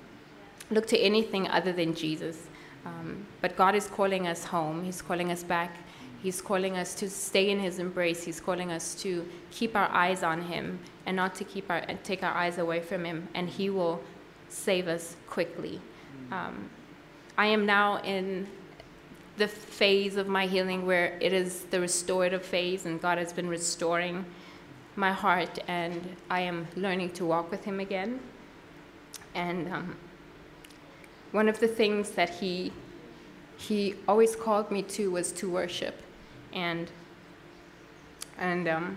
[0.70, 2.46] look to anything other than Jesus.
[2.84, 4.84] Um, but God is calling us home.
[4.84, 5.76] He's calling us back.
[6.22, 8.24] He's calling us to stay in His embrace.
[8.24, 12.22] He's calling us to keep our eyes on Him and not to keep our take
[12.22, 13.28] our eyes away from Him.
[13.34, 14.00] And He will
[14.48, 15.80] save us quickly.
[16.30, 16.70] Um,
[17.36, 18.46] I am now in
[19.36, 23.48] the phase of my healing where it is the restorative phase, and God has been
[23.48, 24.24] restoring
[24.96, 28.20] my heart, and I am learning to walk with Him again.
[29.34, 29.96] And um,
[31.34, 32.72] one of the things that He
[33.56, 35.96] He always called me to was to worship,
[36.52, 36.90] and
[38.38, 38.96] and um,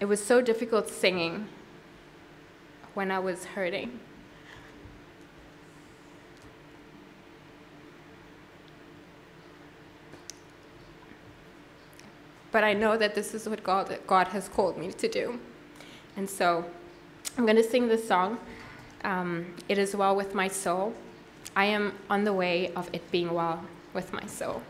[0.00, 1.48] it was so difficult singing
[2.94, 4.00] when I was hurting.
[12.50, 15.38] but I know that this is what God, God has called me to do.
[16.16, 16.64] And so
[17.36, 18.38] I'm going to sing this song.
[19.04, 20.94] Um, it is well with my soul.
[21.54, 24.62] I am on the way of it being well with my soul.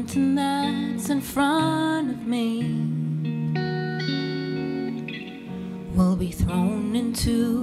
[0.00, 2.62] mountain that's in front of me.
[5.94, 7.59] Will be thrown into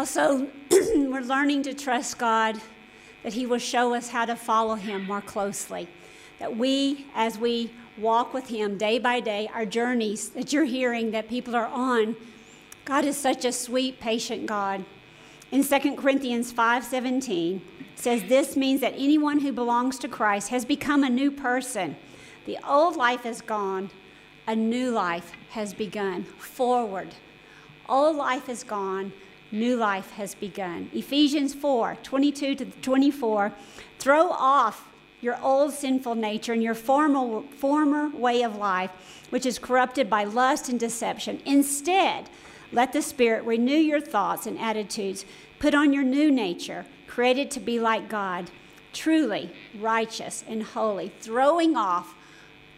[0.00, 2.58] Also, we're learning to trust God
[3.22, 5.88] that He will show us how to follow Him more closely.
[6.38, 11.10] That we, as we walk with Him day by day, our journeys that you're hearing
[11.10, 12.16] that people are on,
[12.86, 14.86] God is such a sweet, patient God.
[15.50, 17.60] In 2 Corinthians 5:17
[17.94, 21.94] says this means that anyone who belongs to Christ has become a new person.
[22.46, 23.90] The old life is gone,
[24.46, 26.24] a new life has begun.
[26.38, 27.16] Forward.
[27.86, 29.12] Old life is gone,
[29.52, 30.90] new life has begun.
[30.92, 33.52] Ephesians 4 22 to 24.
[33.98, 34.88] Throw off
[35.20, 38.90] your old sinful nature and your former, former way of life,
[39.30, 41.40] which is corrupted by lust and deception.
[41.44, 42.30] Instead,
[42.72, 45.24] let the Spirit renew your thoughts and attitudes.
[45.58, 48.50] Put on your new nature, created to be like God,
[48.92, 52.14] truly righteous and holy, throwing off,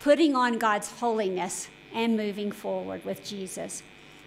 [0.00, 3.82] putting on God's holiness, and moving forward with Jesus.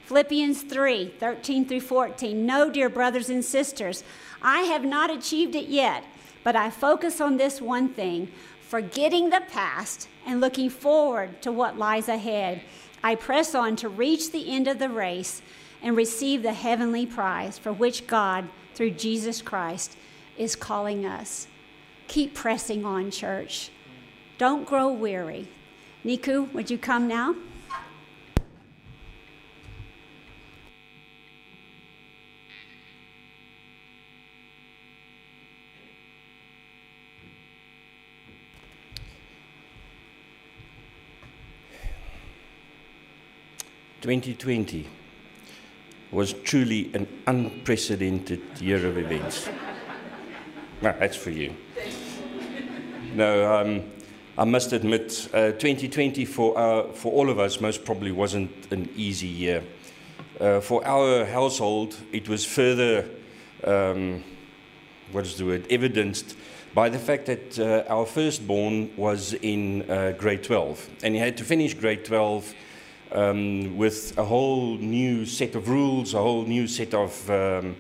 [0.06, 2.46] Philippians 3 13 through 14.
[2.46, 4.04] No, dear brothers and sisters,
[4.42, 6.04] I have not achieved it yet,
[6.44, 8.32] but I focus on this one thing
[8.62, 12.62] forgetting the past and looking forward to what lies ahead.
[13.04, 15.42] I press on to reach the end of the race
[15.82, 19.98] and receive the heavenly prize for which God, through Jesus Christ,
[20.38, 21.48] is calling us.
[22.08, 23.72] Keep pressing on, church.
[24.38, 25.48] Don't grow weary.
[26.04, 27.36] Niku, would you come now?
[44.06, 44.88] Twenty twenty
[46.12, 49.50] was truly an unprecedented year of events.
[50.84, 51.56] no, that's for you.
[53.16, 53.84] No, um,
[54.38, 58.92] I must admit, uh, 2020 for, our, for all of us most probably wasn't an
[58.96, 59.64] easy year.
[60.40, 63.10] Uh, for our household, it was further,
[63.64, 64.24] um,
[65.14, 66.38] what is the word, evidenced
[66.76, 71.36] by the fact that uh, our firstborn was in uh, grade 12 and he had
[71.38, 72.54] to finish grade 12
[73.12, 77.76] um, with a whole new set of rules, a whole new set of um,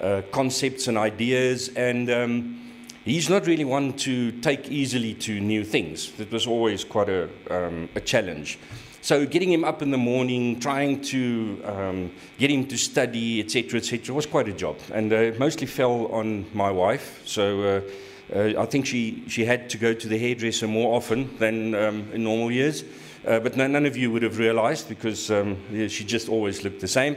[0.00, 1.68] uh, concepts and ideas.
[1.76, 2.72] And um,
[3.04, 6.12] he's not really one to take easily to new things.
[6.12, 8.58] That was always quite a, um, a challenge.
[9.04, 13.78] So getting him up in the morning, trying to um, get him to study, etc.,
[13.78, 17.20] etc., was quite a job, and uh, it mostly fell on my wife.
[17.26, 17.80] So uh,
[18.34, 22.08] uh, I think she she had to go to the hairdresser more often than um,
[22.14, 22.82] in normal years.
[23.26, 25.56] Uh, but none, none, of you would have realized because um,
[25.88, 27.16] she just always looked the same.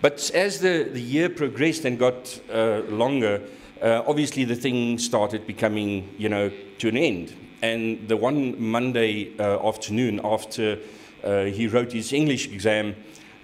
[0.00, 3.40] But as the, the year progressed and got uh, longer,
[3.80, 7.36] uh, obviously the thing started becoming, you know, to an end.
[7.62, 10.78] And the one Monday uh, afternoon after
[11.22, 12.96] uh, he wrote his English exam,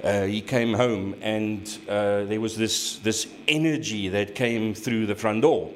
[0.02, 5.42] uh, he came home and there was this, this energy that came through the front
[5.42, 5.70] door.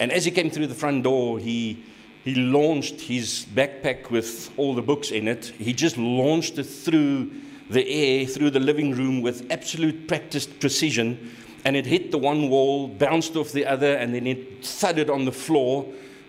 [0.00, 1.84] And as he came through the front door, he
[2.24, 5.46] he launched his backpack with all the books in it.
[5.58, 7.30] He just launched it through
[7.70, 11.34] the air, through the living room with absolute practiced precision.
[11.64, 15.24] And it hit the one wall, bounced off the other, and then it thudded on
[15.24, 15.86] the floor.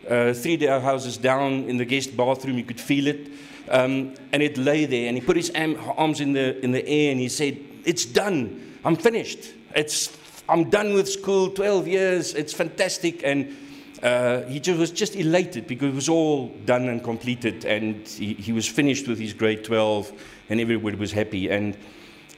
[0.10, 3.32] Uh, three houses down in the guest bathroom, you could feel it.
[3.70, 7.12] Um, and it lay there, and he put his arms in the, in the air
[7.12, 8.78] and he said, It's done.
[8.84, 9.54] I'm finished.
[9.76, 10.18] It's,
[10.50, 12.34] I'm done with school, 12 years.
[12.34, 13.22] It's fantastic.
[13.24, 13.56] And
[14.04, 18.34] uh, he just, was just elated because it was all done and completed, and he,
[18.34, 20.12] he, was finished with his grade 12,
[20.50, 21.50] and everybody was happy.
[21.50, 21.78] And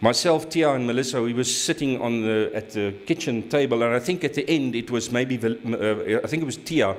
[0.02, 4.00] myself, Tia, and Melissa, we were sitting on the, at the kitchen table, and I
[4.00, 6.96] think at the end it was maybe, uh, I think it was Tia.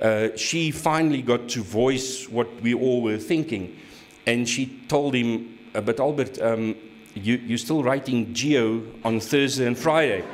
[0.00, 3.76] Uh, she finally got to voice what we all were thinking,
[4.26, 6.76] and she told him, uh, "But Albert, um,
[7.14, 10.24] you, you're still writing geo on Thursday and Friday."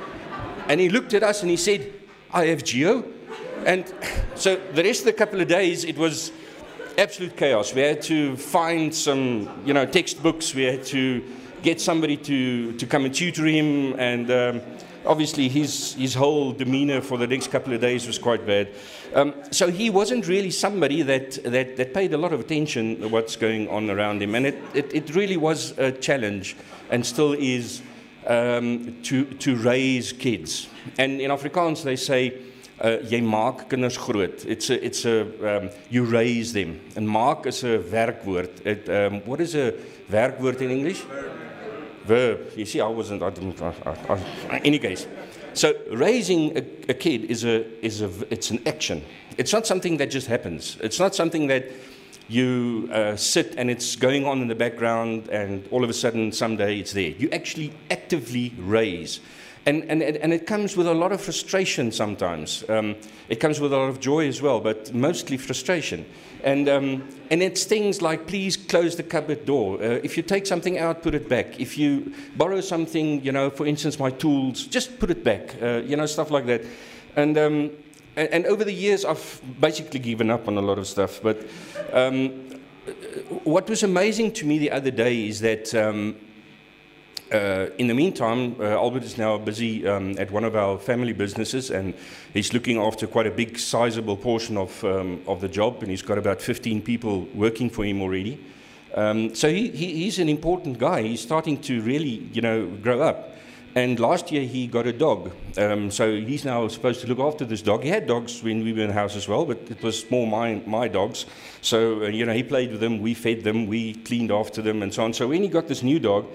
[0.69, 1.93] and he looked at us and he said,
[2.33, 3.05] "I have geo."
[3.67, 3.93] And
[4.35, 6.33] so the rest of the couple of days, it was
[6.99, 7.75] absolute chaos.
[7.75, 10.55] We had to find some, you know, textbooks.
[10.55, 11.25] We had to
[11.63, 13.99] get somebody to, to come and tutor him.
[13.99, 14.61] And um,
[15.07, 18.69] obviously, his, his whole demeanor for the next couple of days was quite bad.
[19.15, 23.09] Um, so he wasn't really somebody that, that, that paid a lot of attention to
[23.09, 24.35] what's going on around him.
[24.35, 26.57] And it, it, it really was a challenge
[26.91, 27.83] and still is
[28.27, 30.69] um, to, to raise kids.
[30.99, 32.41] And in Afrikaans, they say,
[32.81, 34.45] uh, jy maak kinders groot.
[34.47, 35.23] It's a, it's a
[35.57, 36.81] um, you raise them.
[36.97, 38.65] En maak is 'n werkwoord.
[38.65, 39.73] It um, what is a
[40.11, 41.03] werkwoord in English?
[42.07, 42.53] Verb.
[42.57, 44.19] You see I wasn't I didn't I, I,
[44.51, 45.07] I, any case.
[45.55, 49.03] So raising a, a kid is a is a it's an action.
[49.39, 50.77] It's not something that just happens.
[50.83, 51.65] It's not something that
[52.29, 56.33] you uh, sit and it's going on in the background and all of a sudden
[56.33, 57.11] someday it's there.
[57.19, 59.21] You actually actively raise.
[59.67, 62.69] And, and, and it comes with a lot of frustration sometimes.
[62.69, 62.97] Um,
[63.29, 66.05] it comes with a lot of joy as well, but mostly frustration.
[66.43, 69.79] And, um, and it's things like please close the cupboard door.
[69.79, 71.59] Uh, if you take something out, put it back.
[71.59, 75.55] If you borrow something, you know, for instance, my tools, just put it back.
[75.63, 76.63] Uh, you know, stuff like that.
[77.17, 77.71] And, um,
[78.17, 81.21] and, and, over the years, I've basically given up on a lot of stuff.
[81.23, 81.47] But
[81.95, 82.61] um,
[83.45, 86.17] what was amazing to me the other day is that um,
[87.35, 91.13] uh, in the meantime, uh, Albert is now busy um, at one of our family
[91.13, 91.95] businesses, and
[92.33, 96.03] he's looking after quite a big, sizable portion of, um, of the job, and he's
[96.03, 98.39] got about 15 people working for him already.
[98.95, 101.03] Um, so he, he, he's an important guy.
[101.03, 103.33] He's starting to really, you know, grow up.
[103.75, 105.33] And last year he got a dog.
[105.59, 107.83] Um, so he's now supposed to look after this dog.
[107.83, 110.29] He had dogs when we were in the house as well, but it was more
[110.29, 111.27] my, my dogs.
[111.61, 114.85] So, uh, you know, he played with them, we fed them, we cleaned after them,
[114.85, 115.13] and so on.
[115.13, 116.27] So when he got this new dog,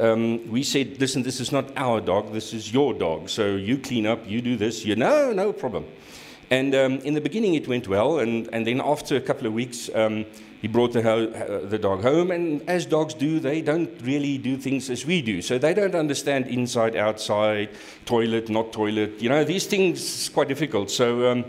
[0.00, 3.28] um, we said, listen, this is not our dog, this is your dog.
[3.28, 4.84] So you clean up, you do this.
[4.84, 5.86] You know, no problem.
[6.50, 8.18] And um, in the beginning, it went well.
[8.18, 10.26] And, and then after a couple of weeks, um,
[10.60, 12.30] he brought the, ho- uh, the dog home.
[12.30, 15.42] And as dogs do, they don't really do things as we do.
[15.42, 17.70] So they don't understand inside, outside,
[18.04, 19.20] toilet, not toilet.
[19.22, 20.90] You know, these things quite difficult.
[20.90, 21.44] So, um,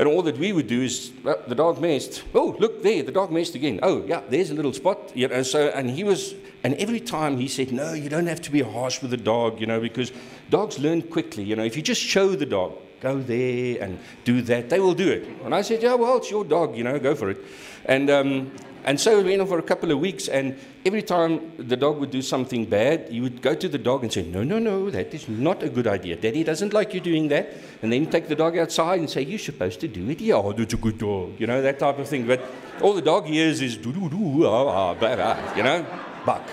[0.00, 2.22] and all that we would do is, well, the dog messed.
[2.34, 3.80] Oh, look there, the dog messed again.
[3.82, 5.14] Oh, yeah, there's a little spot.
[5.14, 8.40] You know, so, and he was and every time he said, No, you don't have
[8.42, 10.10] to be harsh with the dog, you know, because
[10.48, 11.44] dogs learn quickly.
[11.44, 14.94] You know, if you just show the dog, go there and do that, they will
[14.94, 15.28] do it.
[15.44, 17.38] And I said, Yeah, well, it's your dog, you know, go for it.
[17.84, 18.52] And, um,
[18.84, 21.98] and so we went on for a couple of weeks, and every time the dog
[21.98, 24.90] would do something bad, you would go to the dog and say, No, no, no,
[24.90, 26.16] that is not a good idea.
[26.16, 27.52] Daddy doesn't like you doing that.
[27.82, 30.20] And then take the dog outside and say, You're supposed to do it.
[30.20, 31.38] Yeah, that's a good dog.
[31.38, 32.26] You know, that type of thing.
[32.26, 32.42] But
[32.80, 35.84] all the dog hears is, doo doo doo, ah, ah, blah, blah, you know
[36.24, 36.48] buck.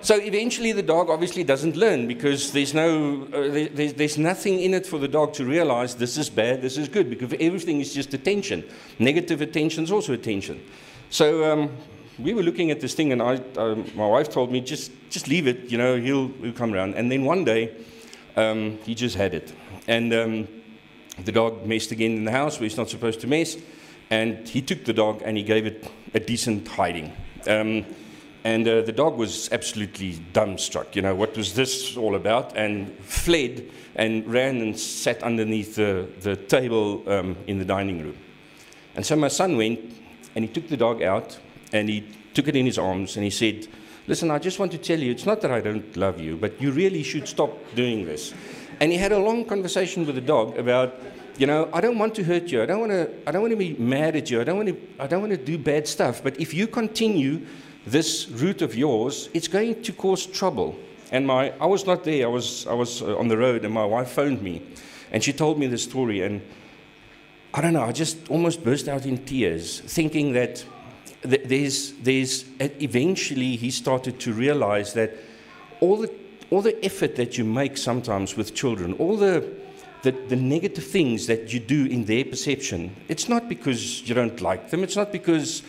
[0.00, 4.74] So eventually the dog obviously doesn't learn because there's, no, uh, there's, there's nothing in
[4.74, 7.94] it for the dog to realize this is bad, this is good, because everything is
[7.94, 8.64] just attention.
[8.98, 10.60] Negative attention is also attention.
[11.12, 11.76] So um,
[12.18, 15.28] we were looking at this thing, and I, um, my wife told me, just, just
[15.28, 16.94] leave it, you know, he'll, he'll come around.
[16.94, 17.70] And then one day,
[18.34, 19.52] um, he just had it.
[19.86, 20.48] And um,
[21.22, 23.58] the dog messed again in the house where he's not supposed to mess.
[24.08, 27.12] And he took the dog and he gave it a decent hiding.
[27.46, 27.84] Um,
[28.44, 30.96] and uh, the dog was absolutely dumbstruck.
[30.96, 32.56] You know, what was this all about?
[32.56, 38.16] And fled and ran and sat underneath the, the table um, in the dining room.
[38.94, 40.01] And so my son went
[40.34, 41.38] and he took the dog out
[41.72, 42.04] and he
[42.34, 43.68] took it in his arms and he said,
[44.08, 46.60] Listen, I just want to tell you, it's not that I don't love you, but
[46.60, 48.34] you really should stop doing this.
[48.80, 50.98] And he had a long conversation with the dog about,
[51.38, 52.62] you know, I don't want to hurt you.
[52.62, 54.40] I don't want to, I don't want to be mad at you.
[54.40, 56.20] I don't want to, I don't want to do bad stuff.
[56.20, 57.46] But if you continue
[57.86, 60.76] this route of yours, it's going to cause trouble.
[61.12, 63.72] And my, I was not there, I was, I was uh, on the road, and
[63.72, 64.62] my wife phoned me.
[65.12, 66.22] And she told me the story.
[66.22, 66.40] And
[67.54, 70.64] I don't know, I just almost burst out in tears, thinking that
[71.22, 75.12] th- there's, there's, eventually he started to realize that
[75.80, 76.10] all the,
[76.50, 79.46] all the effort that you make sometimes with children, all the,
[80.02, 84.40] the, the negative things that you do in their perception, it's not because you don't
[84.40, 85.62] like them, it's not because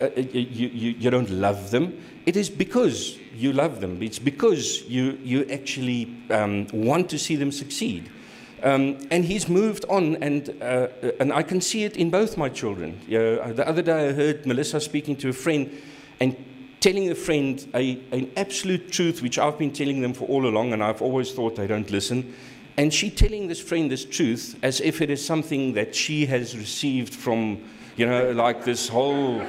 [0.00, 1.98] uh, uh, you, you, you don't love them.
[2.26, 4.02] It is because you love them.
[4.02, 8.10] It's because you, you actually um, want to see them succeed.
[8.62, 10.88] Um, and he's moved on, and, uh,
[11.20, 13.00] and I can see it in both my children.
[13.08, 15.70] the other day I heard Melissa speaking to a friend
[16.20, 16.36] and
[16.80, 20.72] telling a friend a, an absolute truth which I've been telling them for all along,
[20.72, 22.34] and I've always thought they don't listen.
[22.76, 26.56] And she telling this friend this truth as if it is something that she has
[26.56, 27.62] received from,
[27.96, 29.44] you know, like this whole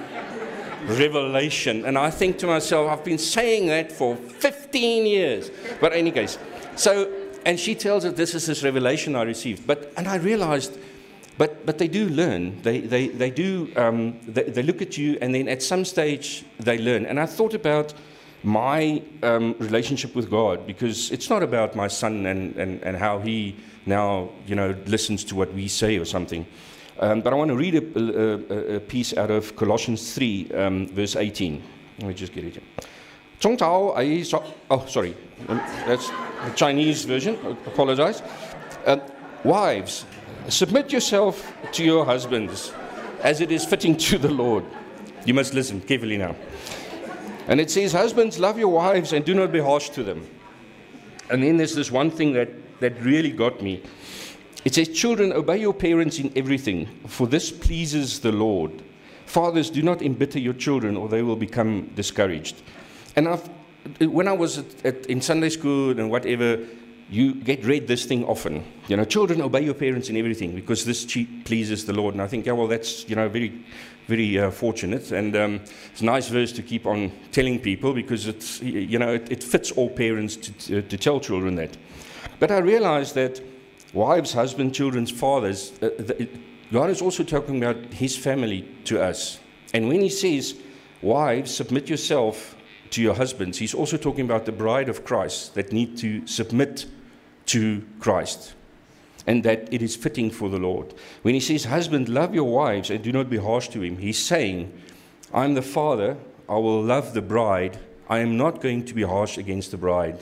[0.86, 1.86] revelation.
[1.86, 5.52] And I think to myself, I've been saying that for 15 years.
[5.80, 6.40] But, any case,
[6.76, 7.12] so,
[7.46, 9.66] and she tells us this is this revelation I received.
[9.68, 10.78] But, and I realized,
[11.38, 12.62] but, but they do learn.
[12.62, 16.46] They, they, they do, um, they, they look at you, and then at some stage,
[16.60, 17.06] they learn.
[17.06, 17.94] And I thought about
[18.44, 23.20] my um, relationship with God because it's not about my son and, and, and how
[23.20, 26.46] he now, you know, listens to what we say or something.
[27.00, 30.88] Um, but I want to read a, a, a, piece out of Colossians 3, um,
[30.88, 31.62] verse 18.
[32.00, 32.64] Let me just get it here.
[34.70, 35.16] Oh, sorry.
[35.48, 37.38] Um, that's the Chinese version.
[37.46, 38.22] I apologize.
[38.86, 39.00] Uh,
[39.44, 40.06] wives,
[40.50, 42.74] submit yourself to your husbands
[43.22, 44.66] as it is fitting to the Lord.
[45.26, 46.36] You must listen carefully now.
[47.48, 50.28] And it says, Husbands, love your wives and do not be harsh to them.
[51.30, 53.84] And then there's this one thing that, that really got me.
[54.66, 58.84] It says, Children, obey your parents in everything, for this pleases the Lord.
[59.26, 62.62] Fathers, do not embitter your children, or they will become discouraged.
[63.16, 63.50] And I've,
[64.00, 66.60] when I was at, at, in Sunday school and whatever,
[67.10, 68.64] you get read this thing often.
[68.88, 71.06] You know, children obey your parents in everything because this
[71.44, 72.14] pleases the Lord.
[72.14, 73.64] And I think, yeah, well, that's you know very,
[74.08, 78.28] very uh, fortunate, and um, it's a nice verse to keep on telling people because
[78.28, 81.76] it's you know it, it fits all parents to, to, to tell children that.
[82.40, 83.42] But I realized that
[83.94, 86.30] wives, husbands, children's fathers, uh, the,
[86.72, 89.40] God is also talking about His family to us.
[89.74, 90.56] And when He says,
[91.02, 92.56] "Wives, submit yourself."
[92.92, 96.86] To your husbands, he's also talking about the bride of Christ that need to submit
[97.48, 98.54] to Christ
[99.28, 100.94] and that it is fitting for the Lord.
[101.22, 104.18] When he says, Husband, love your wives and do not be harsh to him, he's
[104.18, 104.74] saying,
[105.34, 106.18] I'm the father,
[106.48, 107.78] I will love the bride,
[108.10, 110.18] I am not going to be harsh against the bride.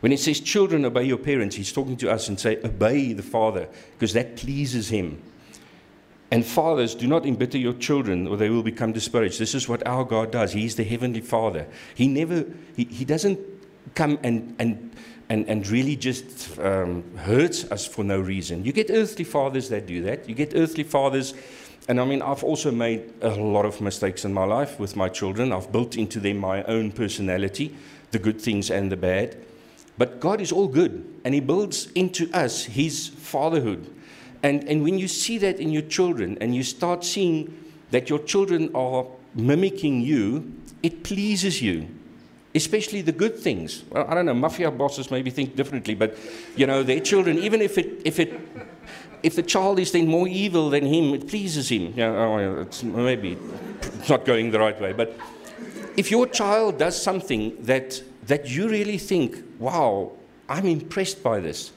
[0.00, 3.22] When it says, Children, obey your parents, he's talking to us and say, Obey the
[3.22, 5.22] father, because that pleases him.
[6.30, 9.40] And fathers, do not embitter your children, or they will become discouraged.
[9.40, 10.52] This is what our God does.
[10.52, 11.66] He's the heavenly Father.
[11.94, 13.38] He never, he, he doesn't
[13.96, 14.94] come and, and,
[15.28, 18.64] and, and really just um, hurts us for no reason.
[18.64, 20.28] You get earthly fathers that do that.
[20.28, 21.34] You get earthly fathers,
[21.88, 25.08] and I mean, I've also made a lot of mistakes in my life with my
[25.08, 25.52] children.
[25.52, 27.74] I've built into them my own personality,
[28.12, 29.36] the good things and the bad.
[29.98, 33.92] But God is all good, and He builds into us His fatherhood.
[34.42, 37.54] And, and when you see that in your children and you start seeing
[37.90, 41.88] that your children are mimicking you, it pleases you,
[42.54, 43.84] especially the good things.
[43.90, 46.16] Well, I don't know, mafia bosses maybe think differently, but
[46.56, 48.40] you know, their children, even if it, if it,
[49.22, 51.92] if the child is then more evil than him, it pleases him.
[51.94, 53.36] Yeah, oh, it's maybe
[53.82, 55.18] it's not going the right way, but
[55.96, 60.12] if your child does something that that you really think, wow,
[60.48, 61.72] I'm impressed by this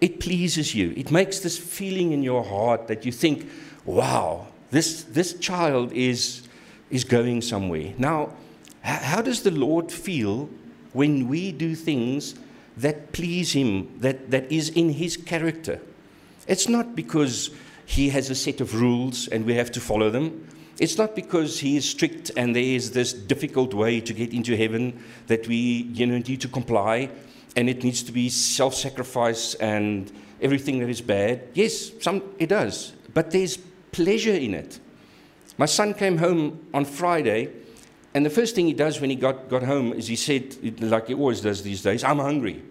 [0.00, 0.92] it pleases you.
[0.96, 3.48] It makes this feeling in your heart that you think,
[3.84, 6.48] wow, this, this child is,
[6.90, 7.92] is going somewhere.
[7.98, 8.32] Now,
[8.82, 10.48] how does the Lord feel
[10.92, 12.34] when we do things
[12.78, 15.80] that please Him, that, that is in His character?
[16.46, 17.50] It's not because
[17.84, 20.48] He has a set of rules and we have to follow them.
[20.78, 24.56] It's not because He is strict and there is this difficult way to get into
[24.56, 25.56] heaven that we
[25.92, 27.10] you know, need to comply
[27.56, 31.48] and it needs to be self sacrifice and everything that is bad.
[31.54, 33.58] Yes, some, it does, but there's
[33.92, 34.78] pleasure in it.
[35.58, 37.50] My son came home on Friday,
[38.14, 41.08] and the first thing he does when he got, got home is he said, like
[41.08, 42.62] he always does these days, I'm hungry.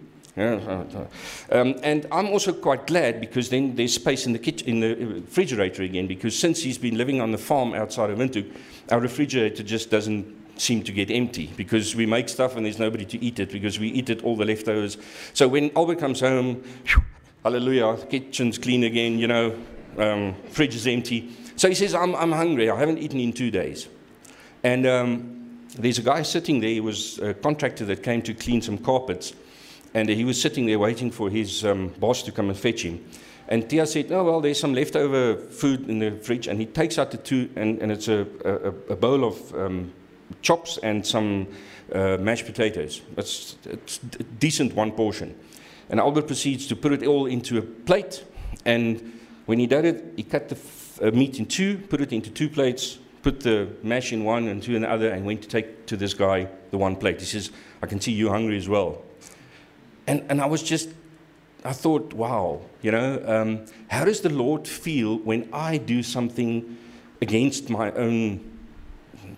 [1.50, 4.94] Um, and I'm also quite glad because then there's space in the, kitchen, in the
[4.94, 6.06] refrigerator again.
[6.06, 8.54] Because since he's been living on the farm outside of Windhoek,
[8.90, 13.04] our refrigerator just doesn't seem to get empty because we make stuff and there's nobody
[13.06, 14.98] to eat it because we eat it all the leftovers.
[15.32, 16.62] So when Albert comes home,
[17.42, 19.56] hallelujah, kitchen's clean again, you know,
[19.98, 21.30] um, fridge is empty.
[21.56, 22.70] So he says, I'm, I'm hungry.
[22.70, 23.88] I haven't eaten in two days.
[24.62, 26.70] And um, there's a guy sitting there.
[26.70, 29.32] He was a contractor that came to clean some carpets.
[29.94, 33.04] And he was sitting there waiting for his um, boss to come and fetch him.
[33.48, 36.46] And Tia said, Oh, well, there's some leftover food in the fridge.
[36.46, 39.92] And he takes out the two, and, and it's a, a, a bowl of um,
[40.42, 41.46] chops and some
[41.92, 43.02] uh, mashed potatoes.
[43.14, 45.38] That's, it's a decent one portion.
[45.88, 48.24] And Albert proceeds to put it all into a plate.
[48.64, 50.58] And when he did it, he cut the
[51.02, 54.62] uh, meat in two, put it into two plates, put the mash in one and
[54.62, 57.20] two in the other, and went to take to this guy the one plate.
[57.20, 57.50] He says,
[57.82, 59.02] I can see you're hungry as well.
[60.06, 60.90] And, and I was just,
[61.64, 66.78] I thought, wow, you know, um, how does the Lord feel when I do something
[67.20, 68.40] against my own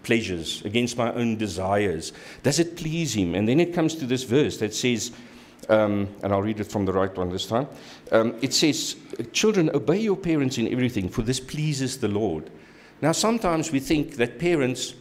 [0.03, 2.13] pleasures, against my own desires?
[2.43, 3.35] Does it please Him?
[3.35, 5.13] And then it comes to this verse that says,
[5.69, 7.69] um, and I'll read it from the right one this time.
[8.11, 8.97] Um, it says,
[9.33, 12.51] Children, obey your parents in everything, for this pleases the Lord.
[13.01, 14.95] Now, sometimes we think that parents,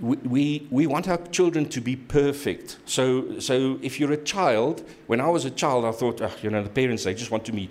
[0.00, 2.78] we, we, we want our children to be perfect.
[2.86, 6.50] So, so if you're a child, when I was a child, I thought, oh, you
[6.50, 7.68] know, the parents, they just want to me,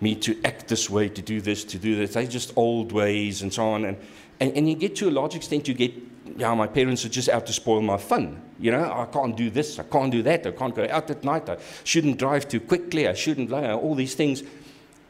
[0.00, 2.14] me to act this way, to do this, to do this.
[2.14, 3.84] They just old ways and so on.
[3.84, 3.96] And,
[4.40, 5.92] and, and you get to a large extent, you get,
[6.36, 8.42] yeah, my parents are just out to spoil my fun.
[8.58, 11.24] You know, I can't do this, I can't do that, I can't go out at
[11.24, 14.42] night, I shouldn't drive too quickly, I shouldn't, you know, all these things.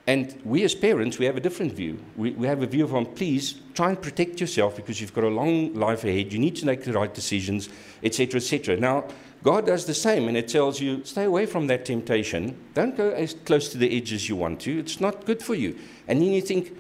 [0.07, 1.99] And we as parents, we have a different view.
[2.17, 5.25] We, we have a view of, um, please try and protect yourself because you've got
[5.25, 6.33] a long life ahead.
[6.33, 7.69] You need to make the right decisions,
[8.03, 8.79] etc., etc.
[8.79, 9.05] Now,
[9.43, 12.57] God does the same, and it tells you, stay away from that temptation.
[12.75, 14.79] Don't go as close to the edge as you want to.
[14.79, 15.79] It's not good for you.
[16.09, 16.77] And then you think,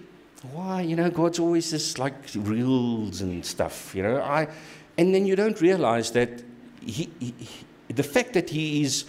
[0.52, 0.82] why?
[0.82, 3.94] You know, God's always this like rules and stuff.
[3.94, 4.48] You know, I,
[4.96, 6.42] and then you don't realize that
[6.84, 7.34] he, he,
[7.88, 9.04] the fact that He is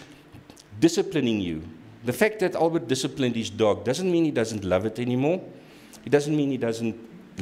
[0.80, 1.62] disciplining you,
[2.04, 5.42] the fact that Albert disciplined his dog, doesn't mean he doesn't love it anymore.
[6.06, 6.96] It doesn't mean he doesn't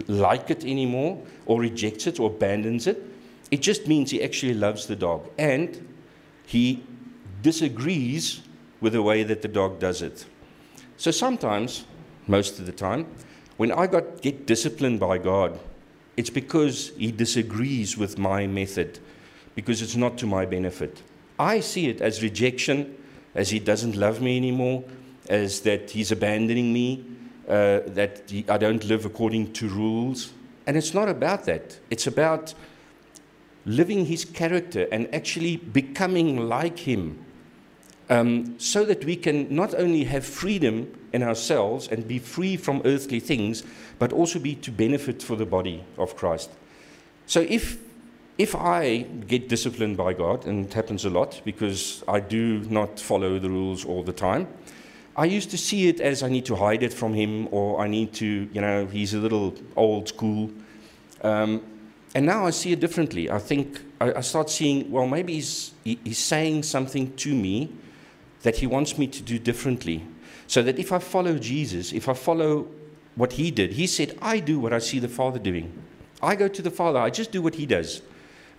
[0.08, 3.04] like it anymore, or rejects it, or abandons it.
[3.52, 5.88] It just means he actually loves the dog, and
[6.46, 6.84] he
[7.42, 8.42] disagrees
[8.82, 10.26] with the way that the dog does it.
[10.98, 11.86] So sometimes,
[12.28, 13.08] most of the time,
[13.58, 15.60] when I got, get disciplined by God,
[16.16, 19.00] it's because He disagrees with my method,
[19.56, 21.02] because it's not to my benefit.
[21.40, 22.96] I see it as rejection,
[23.36, 24.84] as He doesn't love me anymore,
[25.30, 27.06] as that He's abandoning me,
[27.48, 30.34] uh, that he, I don't live according to rules.
[30.66, 31.80] And it's not about that.
[31.90, 32.54] It's about
[33.66, 37.26] living His character and actually becoming like Him
[38.10, 42.82] um, so that we can not only have freedom in ourselves and be free from
[42.86, 43.64] earthly things,
[44.00, 46.50] but also be to benefit for the body of Christ.
[47.26, 47.78] So if
[48.38, 53.00] if I get disciplined by God, and it happens a lot because I do not
[53.00, 54.48] follow the rules all the time,
[55.16, 57.88] I used to see it as I need to hide it from him, or I
[57.88, 60.52] need to, you know, he's a little old school.
[61.24, 61.64] Um,
[62.14, 63.32] and now I see it differently.
[63.32, 67.72] I think I, I start seeing, well, maybe he's, he, he's saying something to me
[68.44, 70.04] that he wants me to do differently.
[70.48, 72.68] So that if I follow Jesus, if I follow
[73.16, 75.72] what he did, he said, I do what I see the Father doing.
[76.22, 78.02] I go to the Father, I just do what he does.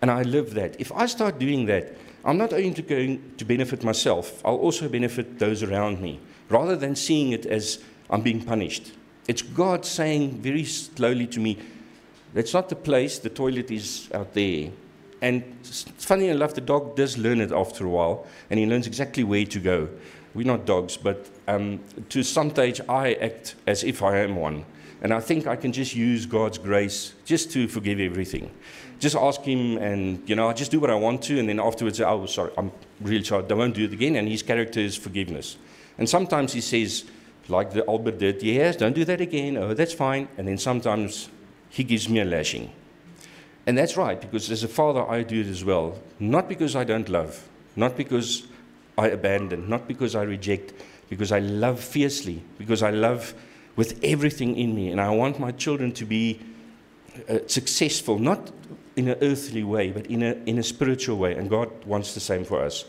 [0.02, 0.80] And I live that.
[0.80, 5.38] If I start doing that, I'm not only going to benefit myself, I'll also benefit
[5.38, 8.92] those around me, rather than seeing it as I'm being punished.
[9.26, 11.58] It's God saying very slowly to me,
[12.34, 14.70] That's not the place, the toilet is out there.
[15.20, 19.24] And funny enough, the dog does learn it after a while, and he learns exactly
[19.24, 19.88] where to go.
[20.34, 24.64] We're not dogs, but um, to some stage, I act as if I am one.
[25.00, 28.50] And I think I can just use God's grace just to forgive everything.
[28.98, 31.60] Just ask Him, and you know, I just do what I want to, and then
[31.60, 34.16] afterwards, oh, sorry, I'm really sorry, I won't do it again.
[34.16, 35.56] And His character is forgiveness.
[35.98, 37.04] And sometimes He says,
[37.48, 39.56] like the Albert did, yes, don't do that again.
[39.56, 40.28] Oh, that's fine.
[40.36, 41.28] And then sometimes
[41.70, 42.72] He gives me a lashing.
[43.68, 45.98] And that's right, because as a father, I do it as well.
[46.18, 47.46] Not because I don't love,
[47.76, 48.48] not because
[48.96, 50.72] I abandon, not because I reject,
[51.10, 53.34] because I love fiercely, because I love
[53.76, 54.90] with everything in me.
[54.90, 56.40] And I want my children to be
[57.28, 58.50] uh, successful, not
[58.96, 61.34] in an earthly way, but in a, in a spiritual way.
[61.34, 62.86] And God wants the same for us.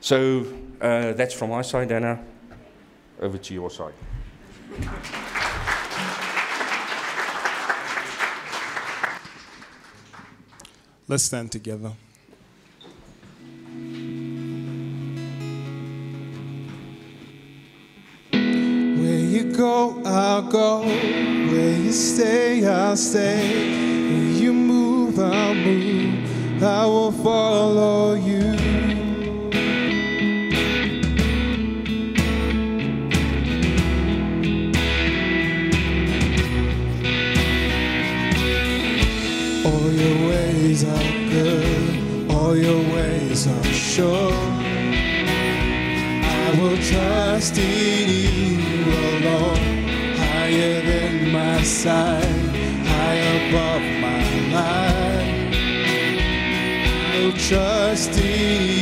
[0.00, 0.46] So
[0.80, 2.24] uh, that's from my side, Anna.
[3.20, 3.92] Over to your side.
[11.08, 11.92] Let's stand together.
[18.32, 20.82] Where you go, I'll go.
[20.82, 23.50] Where you stay, I'll stay.
[24.10, 26.62] Where you move, I'll move.
[26.62, 28.95] I will follow you.
[40.76, 44.32] Ways are good, all your ways are sure.
[46.22, 52.24] I will trust in you alone, higher than my sight,
[52.84, 55.54] high above my life.
[57.14, 58.75] I will trust in you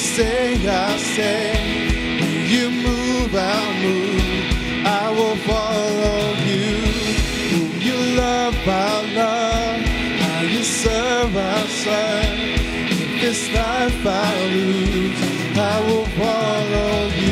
[0.00, 1.52] Stay, I'll stay.
[2.20, 4.86] Where you move, I'll move.
[4.86, 6.68] I will follow you.
[7.50, 9.80] Whom you love, I'll love.
[10.22, 12.38] How you serve, I'll serve.
[12.96, 17.29] If this life I lose, I will follow you.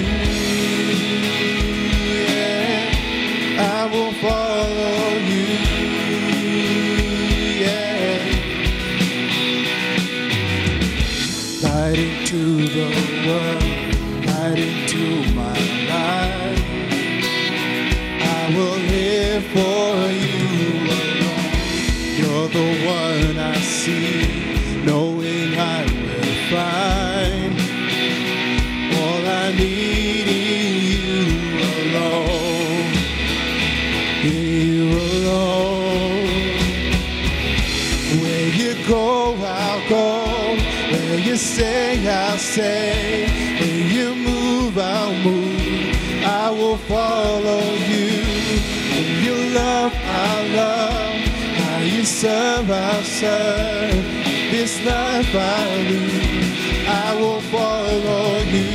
[52.19, 54.05] Serve, I'll serve.
[54.51, 56.59] This life I lose.
[56.89, 58.71] I will follow you.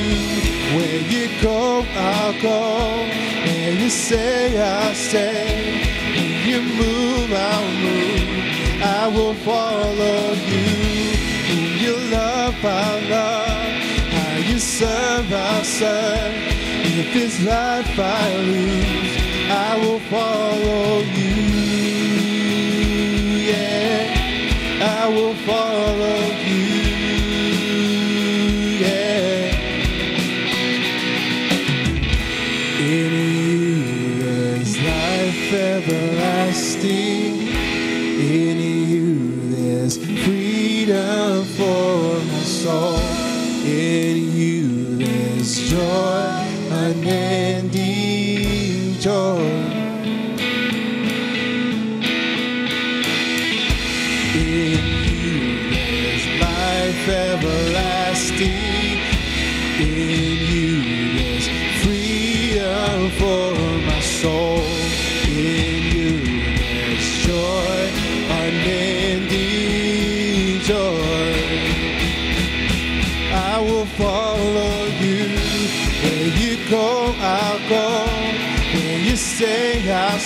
[0.76, 2.62] Where you go, I'll go.
[3.46, 5.44] Where you stay, I'll stay.
[6.16, 8.82] Where you move, I'll move.
[8.82, 10.22] I will follow
[10.52, 10.68] you.
[11.50, 13.74] Whom you love, I'll love.
[14.16, 16.34] How you serve, I'll serve.
[17.02, 19.18] If it's life I lose,
[19.52, 21.32] I will follow you.
[25.46, 26.32] Father.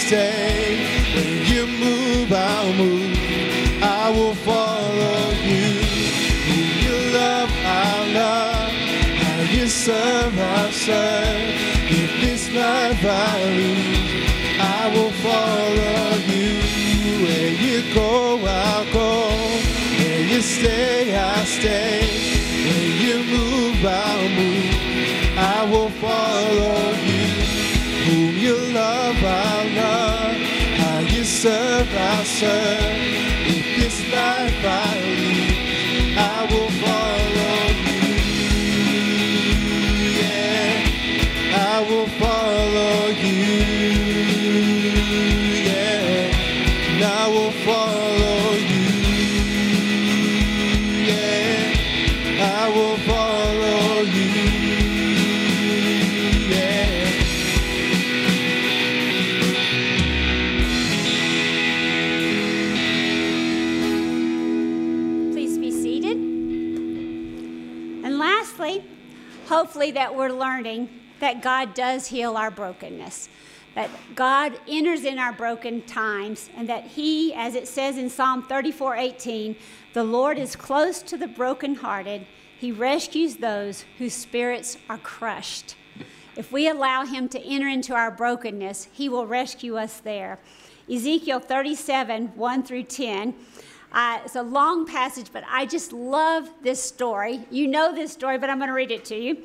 [0.09, 0.77] I'll.
[1.15, 3.17] Where you move, I'll move.
[3.83, 5.71] I will follow you.
[6.47, 8.71] Who you love, I'll love.
[9.21, 11.51] How you serve, I'll serve.
[11.89, 14.21] If this life I lose,
[14.59, 16.55] I will follow you.
[17.23, 19.27] Where you go, I'll go.
[19.99, 22.06] Where you stay, I'll stay.
[31.49, 33.16] How
[69.91, 73.29] that we're learning that God does heal our brokenness,
[73.75, 78.43] that God enters in our broken times, and that He, as it says in Psalm
[78.43, 79.55] 34 18,
[79.93, 82.25] the Lord is close to the brokenhearted.
[82.59, 85.75] He rescues those whose spirits are crushed.
[86.35, 90.39] If we allow Him to enter into our brokenness, He will rescue us there.
[90.89, 93.35] Ezekiel 37 1 through 10.
[93.99, 97.47] It's a long passage, but I just love this story.
[97.49, 99.37] You know this story, but I'm going to read it to you.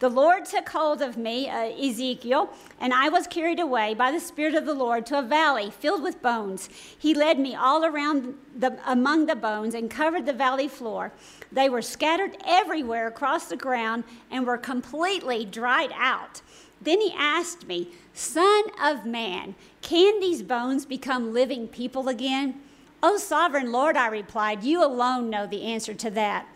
[0.00, 2.50] The Lord took hold of me, uh, Ezekiel,
[2.80, 6.02] and I was carried away by the Spirit of the Lord to a valley filled
[6.02, 6.68] with bones.
[6.98, 11.12] He led me all around the, among the bones and covered the valley floor.
[11.52, 16.42] They were scattered everywhere across the ground and were completely dried out.
[16.80, 22.60] Then he asked me, Son of man, can these bones become living people again?
[23.02, 26.46] O sovereign Lord, I replied, you alone know the answer to that.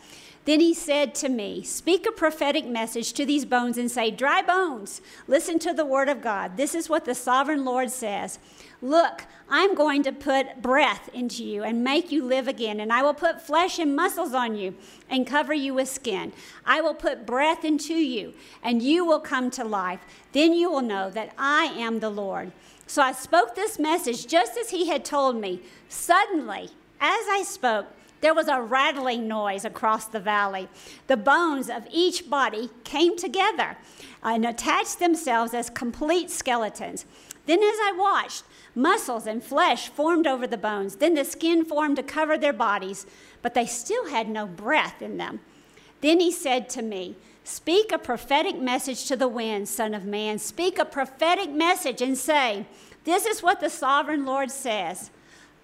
[0.45, 4.43] Then he said to me, Speak a prophetic message to these bones and say, Dry
[4.43, 6.59] bones, listen to the word of God.
[6.59, 8.39] This is what the sovereign Lord says
[8.83, 13.03] Look, I'm going to put breath into you and make you live again, and I
[13.03, 14.75] will put flesh and muscles on you
[15.09, 16.35] and cover you with skin.
[16.67, 20.01] I will put breath into you, and you will come to life.
[20.33, 22.53] Then you will know that I am the Lord.
[22.87, 25.63] So I spoke this message just as he had told me.
[25.89, 26.71] Suddenly,
[27.01, 27.87] as I spoke,
[28.21, 30.69] there was a rattling noise across the valley.
[31.09, 33.77] The bones of each body came together
[34.23, 37.05] and attached themselves as complete skeletons.
[37.47, 40.97] Then, as I watched, muscles and flesh formed over the bones.
[40.97, 43.07] Then the skin formed to cover their bodies,
[43.43, 45.41] but they still had no breath in them.
[46.01, 50.39] Then he said to me, Speak a prophetic message to the wind, Son of Man.
[50.39, 52.67] Speak a prophetic message and say,
[53.05, 55.11] This is what the sovereign Lord says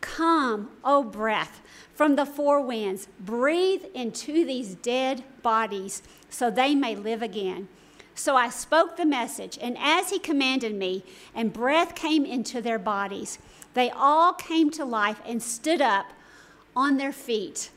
[0.03, 1.63] Come, O breath,
[1.95, 7.69] from the four winds, breathe into these dead bodies so they may live again.
[8.15, 11.05] So I spoke the message, and as he commanded me,
[11.35, 13.39] and breath came into their bodies,
[13.73, 16.13] they all came to life and stood up
[16.77, 17.71] on their feet,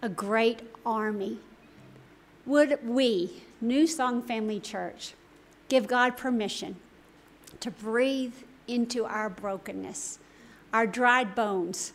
[0.00, 1.38] a great army.
[2.46, 5.14] Would we, New Song Family Church,
[5.70, 6.76] give God permission
[7.60, 8.34] to breathe
[8.68, 10.18] into our brokenness,
[10.70, 11.94] our dried bones,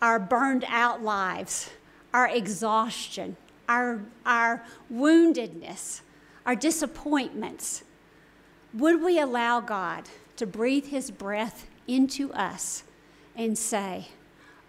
[0.00, 1.70] our burned out lives,
[2.14, 3.36] our exhaustion,
[3.68, 6.00] our, our woundedness,
[6.46, 7.84] our disappointments?
[8.72, 12.84] Would we allow God to breathe His breath into us
[13.36, 14.08] and say,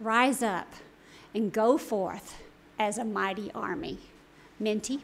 [0.02, 0.74] Rise up
[1.34, 2.44] and go forth
[2.78, 4.00] as a mighty army?
[4.60, 5.04] Minty?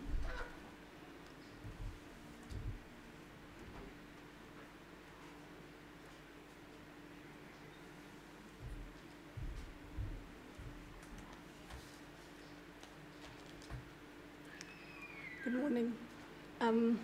[15.49, 15.93] Good morning.
[16.61, 16.99] Um,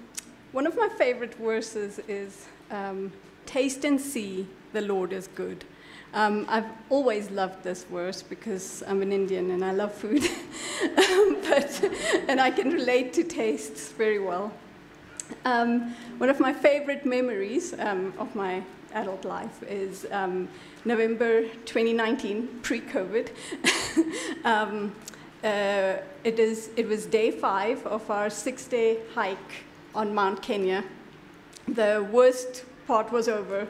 [0.52, 3.12] one of my favorite verses is um,
[3.48, 5.66] taste and see the Lord is good.
[6.14, 10.24] Um, I've always loved this verse because I'm an Indian and I love food,
[10.84, 11.90] um, but,
[12.28, 14.54] and I can relate to tastes very well.
[15.44, 18.62] Um, one of my favorite memories um, of my
[18.94, 20.06] adult life is
[20.86, 23.30] November 2019, pre-COVID.
[24.46, 24.94] um,
[25.46, 30.84] uh, it, is, it was day five of our six-day hike on Mount Kenya.
[31.68, 33.68] The worst part was over.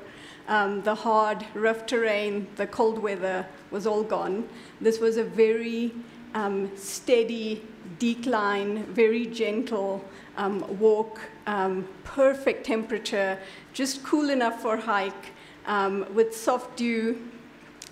[0.47, 4.47] Um, the hard, rough terrain, the cold weather was all gone.
[4.79, 5.91] This was a very
[6.33, 7.61] um, steady
[7.99, 10.03] decline, very gentle
[10.37, 13.37] um, walk, um, perfect temperature,
[13.73, 15.33] just cool enough for hike,
[15.65, 17.17] um, with soft dew.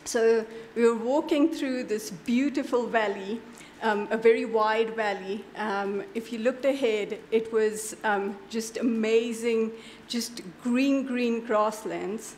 [0.06, 3.42] So we were walking through this beautiful valley,
[3.84, 5.44] um, a very wide valley.
[5.58, 9.72] Um, if you looked ahead, it was um, just amazing,
[10.08, 12.38] just green, green grasslands.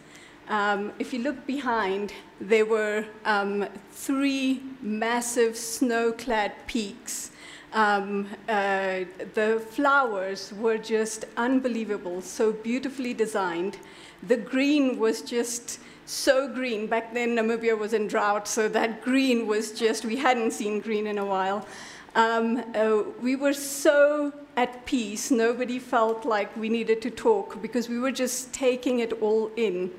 [0.50, 7.32] Um, if you look behind, there were um, three massive snow-clad peaks.
[7.74, 9.02] Um, uh,
[9.34, 13.78] the flowers were just unbelievable, so beautifully designed.
[14.24, 16.88] The green was just so green.
[16.88, 21.08] Back then, Namibia was in drought, so that green was just, we hadn't seen green
[21.08, 21.68] in a while.
[22.16, 27.90] Um, uh, we were so at peace, nobody felt like we needed to talk because
[27.90, 29.92] we were just taking it all in.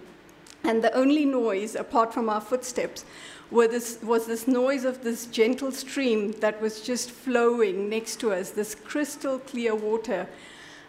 [0.64, 3.04] And the only noise, apart from our footsteps,
[3.50, 8.50] this, was this noise of this gentle stream that was just flowing next to us,
[8.50, 10.26] this crystal clear water.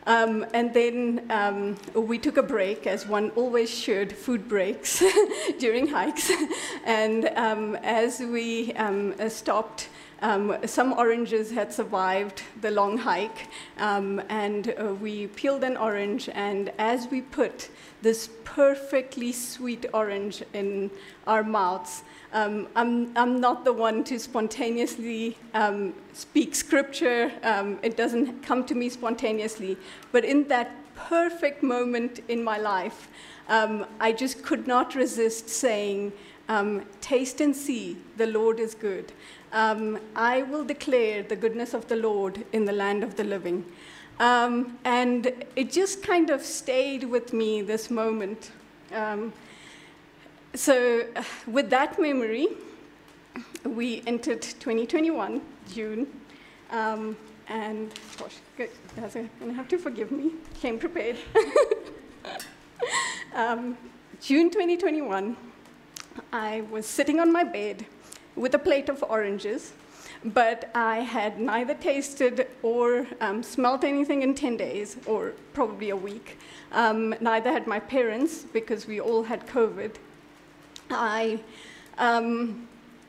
[0.07, 5.03] Um, and then um, we took a break, as one always should, food breaks
[5.59, 6.31] during hikes.
[6.85, 9.89] and um, as we um, stopped,
[10.21, 13.49] um, some oranges had survived the long hike,
[13.79, 17.69] um, and uh, we peeled an orange, and as we put
[18.01, 20.89] this perfectly sweet orange in
[21.27, 22.03] our mouths,
[22.33, 27.31] um, I'm, I'm not the one to spontaneously um, speak scripture.
[27.43, 29.77] Um, it doesn't come to me spontaneously.
[30.11, 33.07] But in that perfect moment in my life,
[33.47, 36.13] um, I just could not resist saying,
[37.01, 39.11] Taste and see, the Lord is good
[39.51, 43.65] um, I will declare the goodness of the Lord in the land of the living.
[44.19, 48.51] Um, and it just kind of stayed with me this moment.
[50.53, 51.05] So,
[51.45, 52.47] with that memory,
[53.63, 55.41] we entered 2021,
[55.73, 56.07] June.
[56.71, 57.15] Um,
[57.47, 60.31] and gosh, guys are to have to forgive me.
[60.59, 61.17] Came prepared.
[63.37, 63.77] Um,
[64.19, 65.37] June 2021,
[66.33, 67.85] I was sitting on my bed
[68.35, 69.73] with a plate of oranges,
[70.25, 75.95] but I had neither tasted or um, smelt anything in 10 days, or probably a
[75.95, 76.39] week.
[76.71, 79.97] Um, neither had my parents, because we all had COVID.
[80.89, 81.39] I
[81.97, 82.67] um,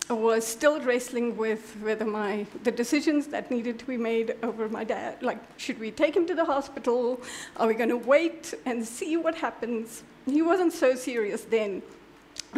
[0.08, 4.82] was still wrestling with whether my the decisions that needed to be made over my
[4.82, 7.20] dad like should we take him to the hospital
[7.58, 11.82] are we going to wait and see what happens he wasn't so serious then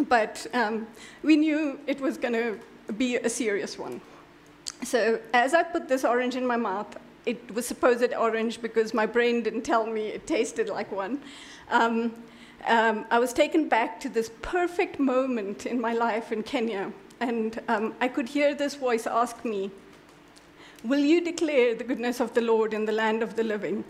[0.07, 0.87] but um,
[1.23, 2.59] we knew it was going to
[2.97, 4.01] be a serious one.
[4.83, 9.05] So as I put this orange in my mouth, it was supposed orange because my
[9.05, 11.21] brain didn't tell me it tasted like one.
[11.69, 12.13] Um,
[12.67, 17.59] um, I was taken back to this perfect moment in my life in Kenya, and
[17.67, 19.71] um, I could hear this voice ask me,
[20.83, 23.83] Will you declare the goodness of the Lord in the land of the living?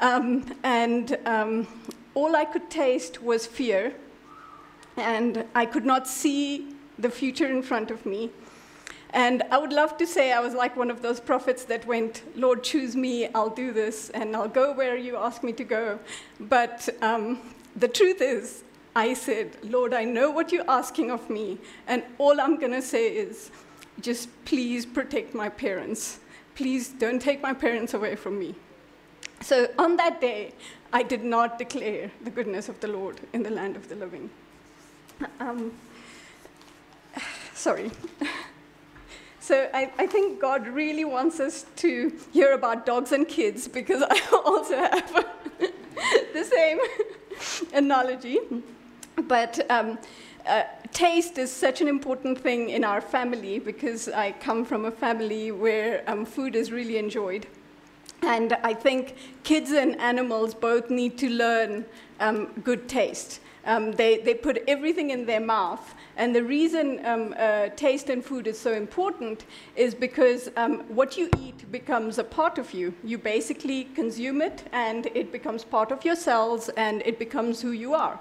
[0.00, 1.66] Um, and um,
[2.14, 3.92] all I could taste was fear
[4.96, 8.30] and I could not see the future in front of me.
[9.10, 12.22] And I would love to say I was like one of those prophets that went,
[12.36, 15.98] Lord, choose me, I'll do this, and I'll go where you ask me to go.
[16.38, 17.40] But um,
[17.76, 18.64] the truth is,
[18.94, 22.82] I said, Lord, I know what you're asking of me, and all I'm going to
[22.82, 23.50] say is,
[24.00, 26.20] just please protect my parents.
[26.54, 28.54] Please don't take my parents away from me.
[29.40, 30.52] So on that day,
[30.92, 34.30] I did not declare the goodness of the Lord in the land of the living.
[35.40, 35.72] Um,
[37.54, 37.90] sorry.
[39.40, 44.02] So I, I, think God really wants us to hear about dogs and kids because
[44.10, 45.26] I also have
[46.34, 46.78] the same
[47.72, 48.38] analogy.
[49.26, 49.98] But um,
[50.46, 54.90] uh, taste is such an important thing in our family because I come from a
[54.90, 57.46] family where um, food is really enjoyed.
[58.22, 61.84] And I think kids and animals both need to learn
[62.20, 63.40] um, good taste.
[63.68, 65.94] Um, they, they put everything in their mouth.
[66.16, 69.44] And the reason um, uh, taste in food is so important
[69.76, 72.94] is because um, what you eat becomes a part of you.
[73.04, 77.72] You basically consume it, and it becomes part of your cells, and it becomes who
[77.72, 78.18] you are.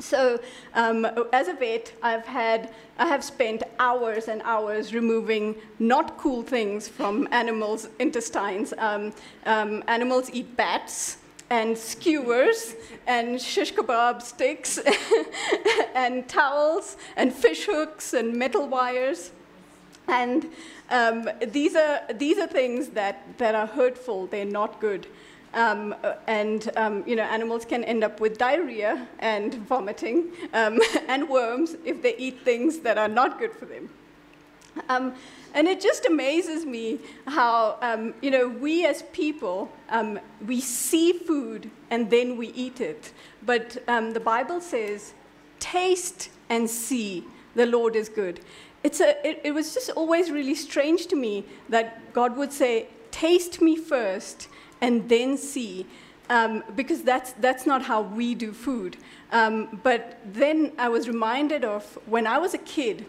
[0.00, 0.40] So,
[0.74, 6.42] um, as a vet, I've had, I have spent hours and hours removing not cool
[6.42, 8.72] things from animals' intestines.
[8.78, 9.12] Um,
[9.46, 11.18] um, animals eat bats
[11.52, 12.74] and skewers
[13.06, 14.80] and shish kebab sticks
[15.94, 19.32] and towels and fish hooks and metal wires.
[20.08, 20.50] And
[20.88, 25.06] um, these, are, these are things that, that are hurtful, they're not good.
[25.52, 25.94] Um,
[26.26, 31.76] and um, you know, animals can end up with diarrhea and vomiting um, and worms
[31.84, 33.90] if they eat things that are not good for them.
[34.88, 35.14] Um,
[35.54, 41.12] and it just amazes me how um, you know we as people um, we see
[41.12, 43.12] food and then we eat it,
[43.44, 45.12] but the Bible says,
[45.58, 48.40] "Taste and see the Lord is good."
[48.82, 52.88] It's a, it, it was just always really strange to me that God would say,
[53.10, 54.48] "Taste me first
[54.82, 55.86] and then see,
[56.28, 58.98] um, because that's, that's not how we do food.
[59.30, 63.06] Um, but then I was reminded of when I was a kid,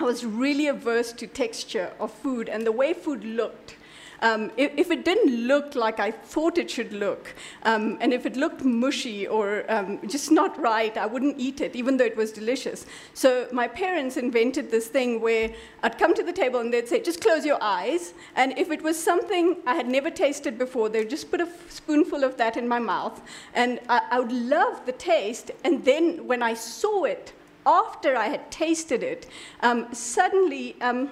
[0.00, 3.76] I was really averse to texture of food and the way food looked.
[4.22, 7.34] Um, if, if, it didn't look like I thought it should look,
[7.64, 11.76] um, and if it looked mushy or um, just not right, I wouldn't eat it,
[11.76, 12.86] even though it was delicious.
[13.12, 15.50] So my parents invented this thing where
[15.82, 18.14] I'd come to the table and they'd say, just close your eyes.
[18.36, 22.24] And if it was something I had never tasted before, they'd just put a spoonful
[22.24, 23.20] of that in my mouth.
[23.54, 25.50] And I, I would love the taste.
[25.64, 27.32] And then when I saw it,
[27.66, 29.26] after I had tasted it,
[29.62, 31.10] um, suddenly um,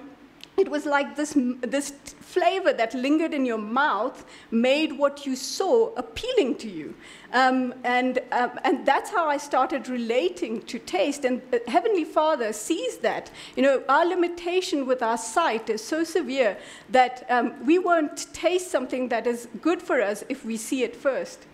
[0.59, 5.93] it was like this, this flavor that lingered in your mouth made what you saw
[5.95, 6.93] appealing to you.
[7.31, 11.23] Um, and, um, and that's how I started relating to taste.
[11.23, 13.31] And uh, Heavenly Father sees that.
[13.55, 16.57] You know, our limitation with our sight is so severe
[16.89, 20.95] that um, we won't taste something that is good for us if we see it
[20.95, 21.45] first.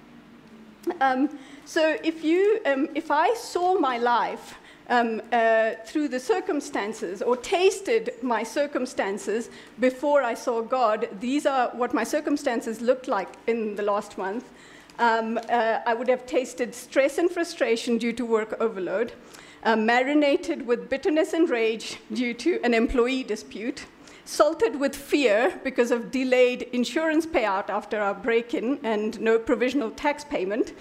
[1.00, 4.56] Um, so if, you, um, if I saw my life
[4.90, 11.08] um, uh, through the circumstances or tasted my circumstances before I saw God.
[11.20, 14.50] These are what my circumstances looked like in the last month.
[14.98, 19.12] Um, uh, I would have tasted stress and frustration due to work overload,
[19.64, 23.86] uh, marinated with bitterness and rage due to an employee dispute,
[24.24, 29.92] salted with fear because of delayed insurance payout after our break in and no provisional
[29.92, 30.74] tax payment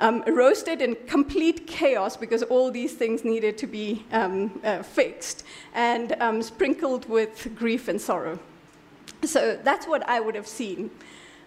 [0.00, 5.44] um, roasted in complete chaos because all these things needed to be um, uh, fixed,
[5.74, 8.38] and um, sprinkled with grief and sorrow.
[9.24, 10.90] So that's what I would have seen.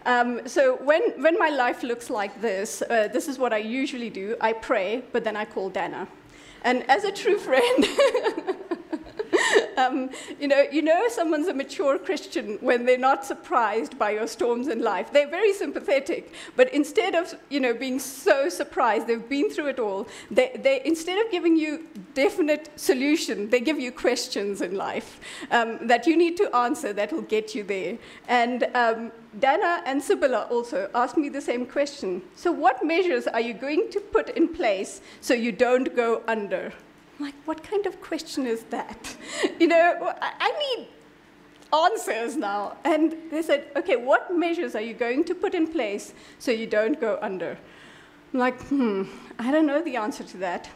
[0.06, 4.10] Um, so when, when my life looks like this, uh, this is what I usually
[4.10, 4.36] do.
[4.42, 6.08] I pray, but then I call Dana.
[6.64, 7.86] And as a true friend,
[9.78, 14.28] um, you, know, you know someone's a mature Christian when they're not surprised by your
[14.28, 15.12] storms in life.
[15.12, 19.80] They're very sympathetic, but instead of you know, being so surprised, they've been through it
[19.80, 25.20] all, they, they, instead of giving you definite solution, they give you questions in life
[25.52, 27.98] um, that you need to answer that will get you there.
[28.28, 32.22] And um, Dana and Sibylla also asked me the same question.
[32.36, 36.74] So what measures are you going to put in place so you don't go under?
[37.22, 39.16] Like, what kind of question is that?
[39.60, 40.88] you know, I need
[41.74, 42.78] answers now.
[42.84, 46.68] And they said, okay, what measures are you going to put in place so you
[46.68, 47.58] don't go under?
[48.34, 49.04] I'm like, hmm,
[49.40, 50.70] I don't know the answer to that.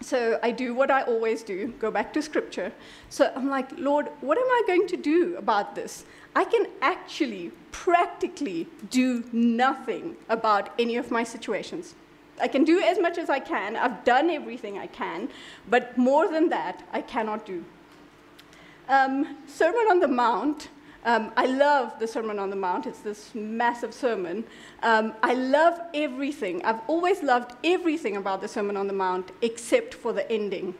[0.00, 2.70] So I do what I always do, go back to scripture.
[3.08, 6.04] So I'm like, Lord, what am I going to do about this?
[6.34, 11.94] I can actually, practically do nothing about any of my situations.
[12.40, 13.76] I can do as much as I can.
[13.76, 15.28] I've done everything I can,
[15.68, 17.64] but more than that, I cannot do.
[18.88, 20.68] Um, Sermon on the Mount.
[21.04, 22.86] Um, I love the Sermon on the Mount.
[22.86, 24.44] It's this massive sermon.
[24.82, 26.64] Um, I love everything.
[26.64, 30.74] I've always loved everything about the Sermon on the Mount except for the ending.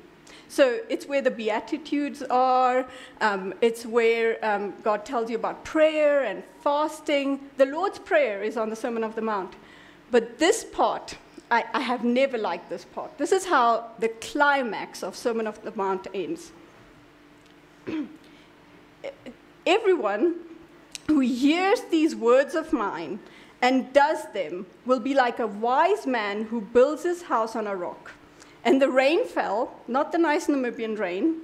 [0.48, 2.86] So it's where the Beatitudes are,
[3.20, 7.48] um, it's where um, God tells you about prayer and fasting.
[7.56, 9.54] The Lord's Prayer is on the Sermon of the Mount.
[10.10, 11.16] But this part,
[11.50, 13.16] I, I have never liked this part.
[13.18, 16.52] This is how the climax of Sermon of the Mount ends.
[19.66, 20.36] Everyone
[21.06, 23.20] who hears these words of mine
[23.62, 27.76] and does them will be like a wise man who builds his house on a
[27.76, 28.12] rock.
[28.64, 31.36] And the rain fell, not the nice Namibian rain.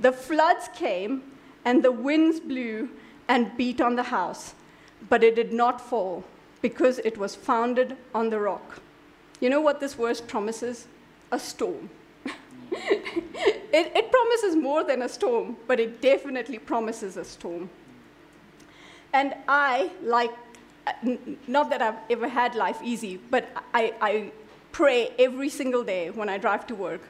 [0.00, 1.22] The floods came,
[1.64, 2.88] and the winds blew
[3.28, 4.54] and beat on the house.
[5.08, 6.24] But it did not fall,
[6.62, 8.80] because it was founded on the rock.
[9.42, 10.86] You know what this verse promises?
[11.32, 11.88] a storm.
[12.70, 17.70] it, it promises more than a storm, but it definitely promises a storm.
[19.14, 20.30] And I, like,
[20.86, 20.92] uh,
[21.48, 24.32] not that I've ever had life easy, but I, I
[24.72, 27.00] pray every single day when I drive to work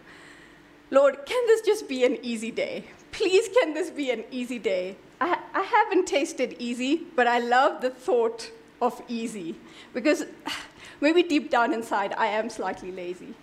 [0.90, 2.84] Lord, can this just be an easy day?
[3.12, 4.96] Please, can this be an easy day?
[5.22, 8.50] I, I haven't tasted easy, but I love the thought
[8.82, 9.54] of easy
[9.94, 10.26] because
[11.02, 13.34] maybe deep down inside I am slightly lazy.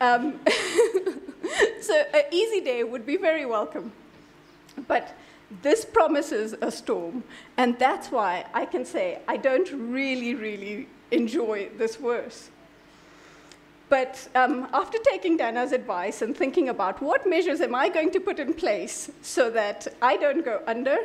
[0.00, 0.40] Um,
[1.80, 3.92] so, an easy day would be very welcome.
[4.88, 5.14] But
[5.62, 7.22] this promises a storm,
[7.56, 12.50] and that's why I can say I don't really, really enjoy this verse.
[13.88, 18.20] But um, after taking Dana's advice and thinking about what measures am I going to
[18.20, 20.96] put in place so that I don't go under,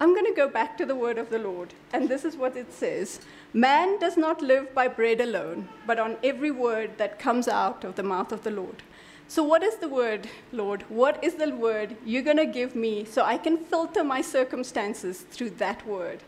[0.00, 1.72] I'm going to go back to the word of the Lord.
[1.92, 3.20] And this is what it says
[3.52, 7.94] Man does not live by bread alone, but on every word that comes out of
[7.94, 8.82] the mouth of the Lord.
[9.28, 10.82] So, what is the word, Lord?
[10.88, 15.22] What is the word you're going to give me so I can filter my circumstances
[15.22, 16.20] through that word?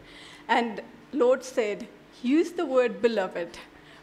[0.48, 0.80] And
[1.12, 1.88] Lord said,
[2.22, 3.59] use the word beloved,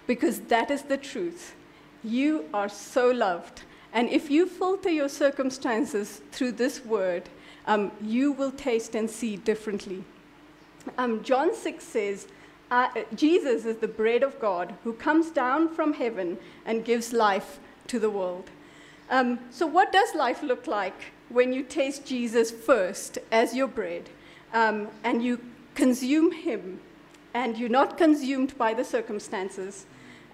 [0.08, 1.56] because that is the truth.
[2.04, 3.64] You are so loved.
[3.94, 7.30] And if you filter your circumstances through this word,
[7.66, 10.04] um, you will taste and see differently.
[10.98, 12.28] Um, John 6 says,
[12.72, 17.60] uh, Jesus is the bread of God who comes down from heaven and gives life
[17.88, 18.50] to the world.
[19.10, 24.10] Um, so, what does life look like when you taste Jesus first as your bread
[24.54, 25.40] um, and you
[25.76, 26.80] consume him
[27.34, 29.86] and you're not consumed by the circumstances?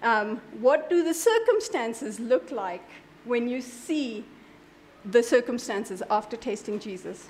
[0.02, 2.88] Um, what do the circumstances look like
[3.24, 4.24] when you see
[5.04, 7.28] the circumstances after tasting Jesus?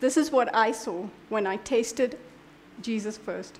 [0.00, 2.18] This is what I saw when I tasted
[2.82, 3.58] Jesus first.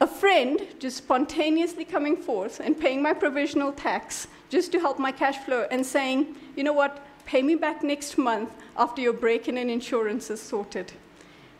[0.00, 5.10] A friend just spontaneously coming forth and paying my provisional tax just to help my
[5.10, 9.48] cash flow and saying, you know what, pay me back next month after your break
[9.48, 10.92] in and insurance is sorted.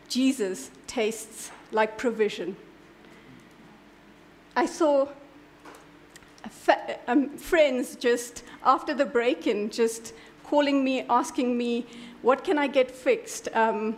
[0.09, 2.57] Jesus tastes like provision.
[4.55, 5.09] I saw
[7.07, 10.13] um, friends just after the break in, just
[10.45, 11.87] calling me, asking me,
[12.23, 13.49] what can I get fixed?
[13.55, 13.97] Um,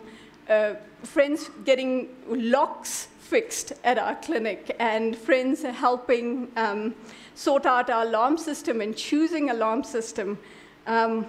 [0.49, 6.95] uh, friends getting locks fixed at our clinic, and friends helping um,
[7.35, 10.37] sort out our alarm system and choosing alarm system,
[10.87, 11.25] um,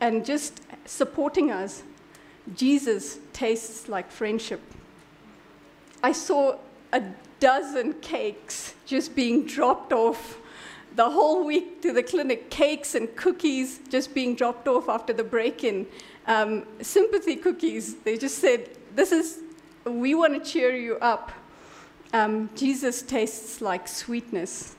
[0.00, 1.82] and just supporting us.
[2.54, 4.60] Jesus tastes like friendship.
[6.02, 6.58] I saw
[6.92, 7.02] a
[7.40, 10.38] dozen cakes just being dropped off
[10.96, 15.22] the whole week to the clinic, cakes and cookies just being dropped off after the
[15.22, 15.86] break in.
[16.26, 19.40] Um, sympathy cookies, they just said, This is,
[19.84, 21.32] we want to cheer you up.
[22.12, 24.76] Um, Jesus tastes like sweetness.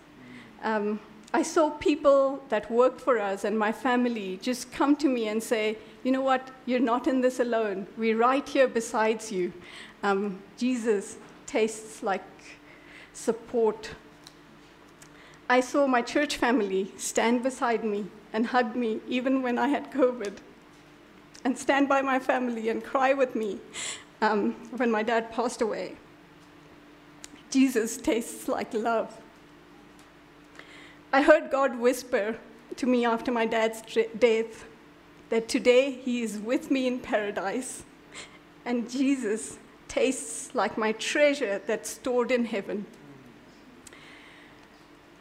[0.63, 0.99] Um,
[1.33, 5.41] I saw people that worked for us and my family just come to me and
[5.41, 6.49] say, You know what?
[6.65, 7.85] You're not in this alone.
[7.95, 9.53] We're right here besides you.
[10.01, 11.17] Um, Jesus
[11.47, 12.21] tastes like
[13.13, 13.91] support.
[15.49, 19.91] I saw my church family stand beside me and hug me even when I had
[19.91, 20.37] COVID,
[21.43, 23.59] and stand by my family and cry with me
[24.21, 25.95] um, when my dad passed away.
[27.49, 29.21] Jesus tastes like love.
[31.13, 32.37] I heard God whisper
[32.75, 33.81] to me after my dad's
[34.19, 34.65] death
[35.29, 37.83] that today he is with me in paradise,
[38.65, 39.57] and Jesus
[39.87, 42.85] tastes like my treasure that's stored in heaven.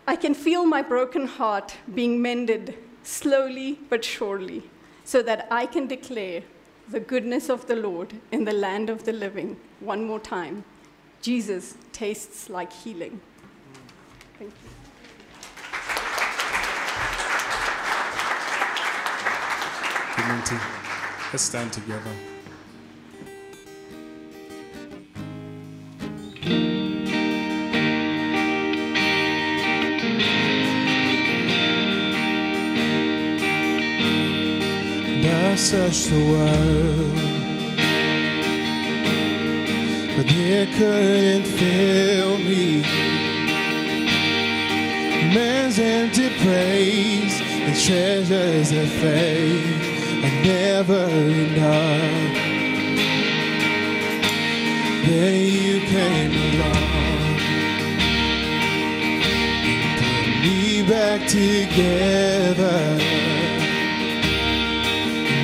[0.07, 4.63] I can feel my broken heart being mended slowly but surely,
[5.05, 6.43] so that I can declare
[6.89, 10.65] the goodness of the Lord in the land of the living one more time.
[11.23, 13.21] Jesus tastes like healing.
[14.39, 14.71] Thank you.
[21.33, 22.36] Let's stand together.
[35.57, 37.15] Searched the world,
[40.17, 42.83] but they couldn't fill me.
[45.35, 52.46] Man's empty praise and treasures of faith are never enough.
[55.07, 57.37] Then you came along
[59.79, 63.27] and put me back together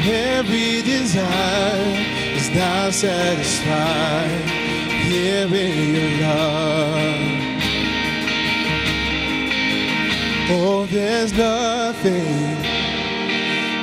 [0.04, 1.96] every desire
[2.36, 4.50] is now satisfied
[5.06, 7.32] here in your love.
[10.54, 12.62] Oh, there's nothing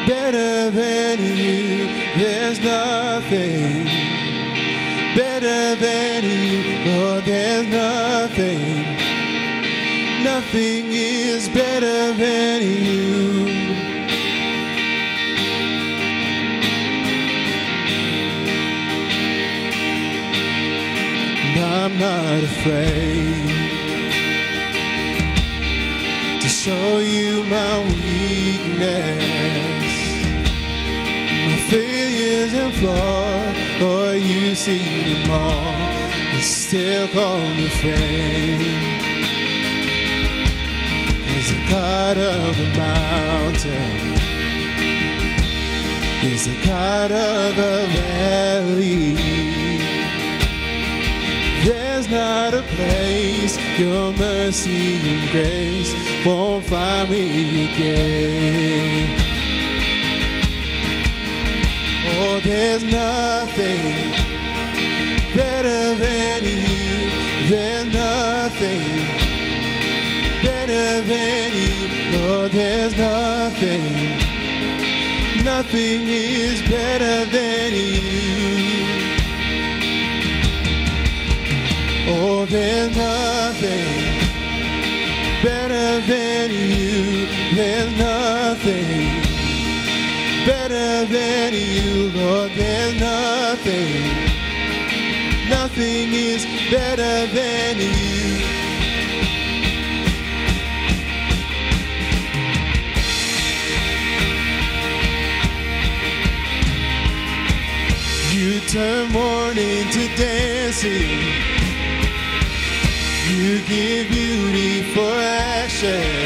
[0.07, 1.87] better than you.
[2.17, 3.98] There's nothing
[5.39, 6.63] better than you.
[6.99, 8.83] Oh, there's nothing.
[10.23, 13.47] Nothing is better than you.
[21.45, 23.47] And I'm not afraid
[26.41, 29.23] to show you my weakness,
[31.47, 33.68] my failures and flaws.
[33.79, 35.63] For you see them all,
[36.33, 38.61] and still call me friend.
[41.37, 44.19] Is the God of the mountain.
[46.23, 49.15] Is the God of the valley.
[51.63, 55.93] There's not a place your mercy and grace
[56.25, 59.18] won't find me again.
[62.21, 64.11] Oh, there's nothing
[65.33, 67.49] better than you.
[67.49, 68.81] There's nothing
[70.43, 72.19] better than you.
[72.19, 74.19] Lord, there's nothing.
[75.45, 78.09] Nothing is better than you.
[82.11, 83.87] Oh, there's nothing
[85.41, 87.27] better than you.
[87.55, 89.08] There's nothing
[91.05, 92.51] than you, Lord.
[92.55, 94.03] There's nothing.
[95.49, 98.59] Nothing is better than you.
[108.31, 111.59] You turn mourning to dancing.
[113.29, 116.18] You give beauty for ashes.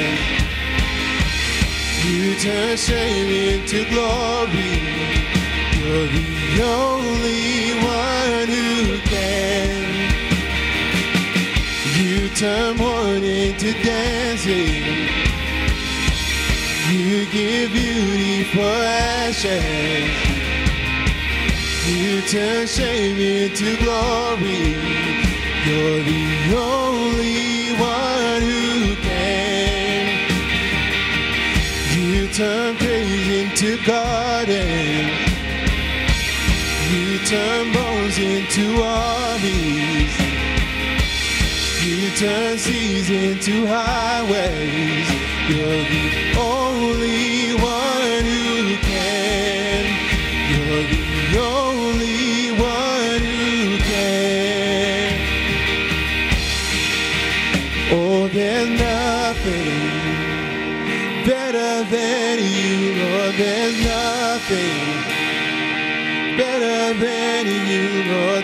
[2.33, 4.81] You turn shame into glory.
[5.77, 9.69] You're the only one who can.
[11.95, 14.83] You turn mourning to dancing.
[16.89, 20.09] You give beauty for ashes.
[21.87, 24.73] You turn shame into glory.
[25.67, 26.92] You're the only
[33.63, 35.09] into garden.
[36.91, 40.13] You turn bones into armies.
[41.85, 45.07] You turn seas into highways.
[45.49, 47.32] You're the only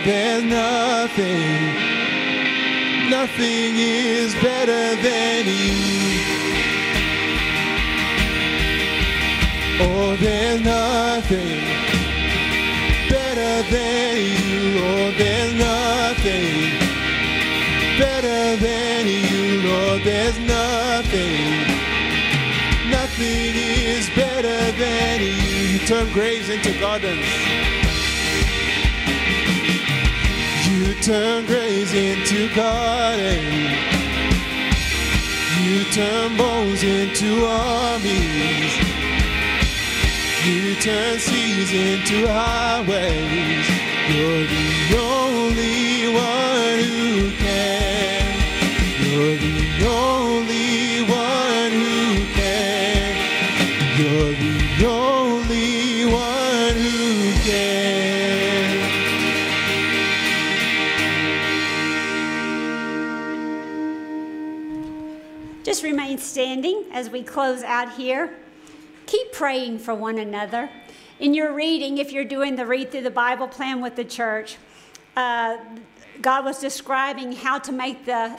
[0.10, 1.76] There's nothing.
[3.12, 6.20] Nothing is better than you.
[9.82, 11.62] Oh, there's nothing
[13.08, 14.82] better than you.
[14.82, 16.58] Oh, there's nothing
[18.00, 20.02] better than you, Lord.
[20.02, 21.52] There's nothing.
[22.90, 25.78] Nothing is better than you.
[25.78, 27.79] You turn graves into gardens.
[31.02, 34.00] Turn graves into gardens.
[35.62, 38.74] You turn bones into armies.
[40.46, 43.68] You turn seas into highways.
[44.10, 45.19] You're the only
[67.00, 68.36] as we close out here.
[69.06, 70.70] Keep praying for one another.
[71.22, 74.58] In your reading, if you're doing the read through the Bible plan with the church,
[75.16, 75.58] uh,
[76.22, 78.38] God was describing how to make the,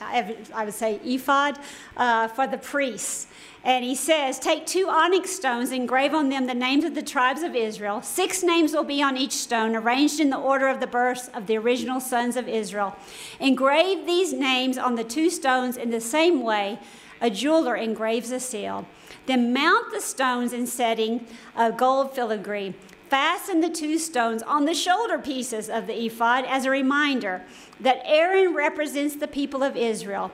[0.00, 1.58] I would say, ephod
[1.94, 3.26] uh, for the priests.
[3.64, 7.42] And he says, Take two onyx stones, engrave on them the names of the tribes
[7.42, 8.00] of Israel.
[8.00, 11.46] Six names will be on each stone, arranged in the order of the births of
[11.46, 12.96] the original sons of Israel.
[13.38, 16.78] Engrave these names on the two stones in the same way
[17.20, 18.86] a jeweler engraves a seal.
[19.26, 21.26] Then mount the stones in setting
[21.56, 22.74] of gold filigree.
[23.08, 27.42] Fasten the two stones on the shoulder pieces of the ephod as a reminder
[27.80, 30.30] that Aaron represents the people of Israel.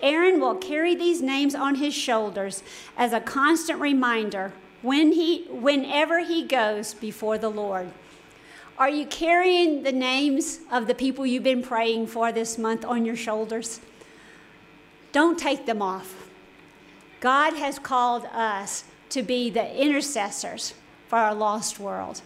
[0.00, 2.62] Aaron will carry these names on his shoulders
[2.96, 4.52] as a constant reminder
[4.82, 7.90] when he, whenever he goes before the Lord.
[8.76, 13.04] Are you carrying the names of the people you've been praying for this month on
[13.04, 13.80] your shoulders?
[15.12, 16.23] Don't take them off.
[17.24, 20.74] God has called us to be the intercessors
[21.08, 22.20] for our lost world.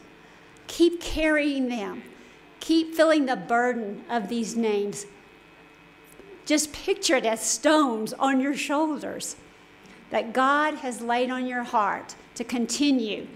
[0.67, 2.03] Keep carrying them.
[2.59, 5.07] Keep feeling the burden of these names.
[6.45, 9.37] Just picture it as stones on your shoulders
[10.11, 13.29] that God has laid on your heart to continue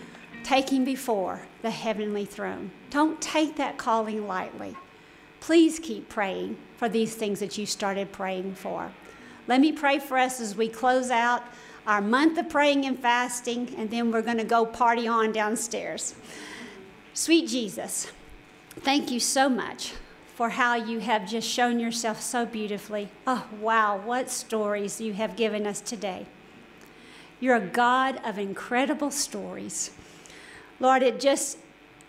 [0.43, 2.73] taking before the heavenly throne.
[2.91, 4.77] Don't take that calling lightly.
[5.39, 8.91] Please keep praying for these things that you started praying for.
[9.49, 11.43] Let me pray for us as we close out
[11.87, 16.15] our month of praying and fasting, and then we're going to go party on downstairs.
[17.13, 18.13] Sweet Jesus,
[18.71, 19.95] thank you so much
[20.35, 23.09] for how you have just shown yourself so beautifully.
[23.27, 26.27] Oh, wow, what stories you have given us today.
[27.41, 29.91] You're a God of incredible stories.
[30.79, 31.59] Lord, it just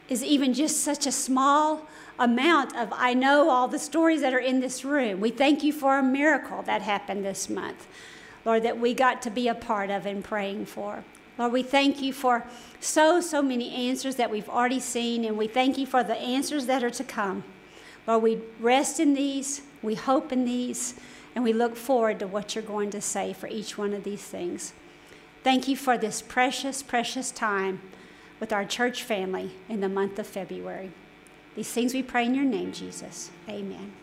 [0.08, 1.88] is even just such a small
[2.20, 5.20] amount of I know all the stories that are in this room.
[5.20, 7.88] We thank you for a miracle that happened this month,
[8.46, 11.04] Lord, that we got to be a part of and praying for.
[11.38, 12.46] Lord, we thank you for
[12.80, 16.68] so, so many answers that we've already seen, and we thank you for the answers
[16.68, 17.44] that are to come.
[18.06, 20.94] Lord, we rest in these, we hope in these,
[21.34, 24.22] and we look forward to what you're going to say for each one of these
[24.22, 24.74] things.
[25.44, 27.82] Thank you for this precious, precious time
[28.40, 30.92] with our church family in the month of February.
[31.56, 33.30] These things we pray in your name, Jesus.
[33.48, 33.94] Amen.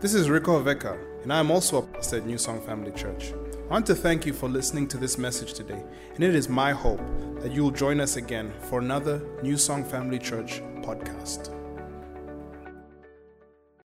[0.00, 3.32] This is Rico Veka, and I am also a pastor at New Song Family Church.
[3.68, 5.82] I want to thank you for listening to this message today,
[6.14, 7.00] and it is my hope
[7.40, 11.55] that you will join us again for another New Song Family Church podcast.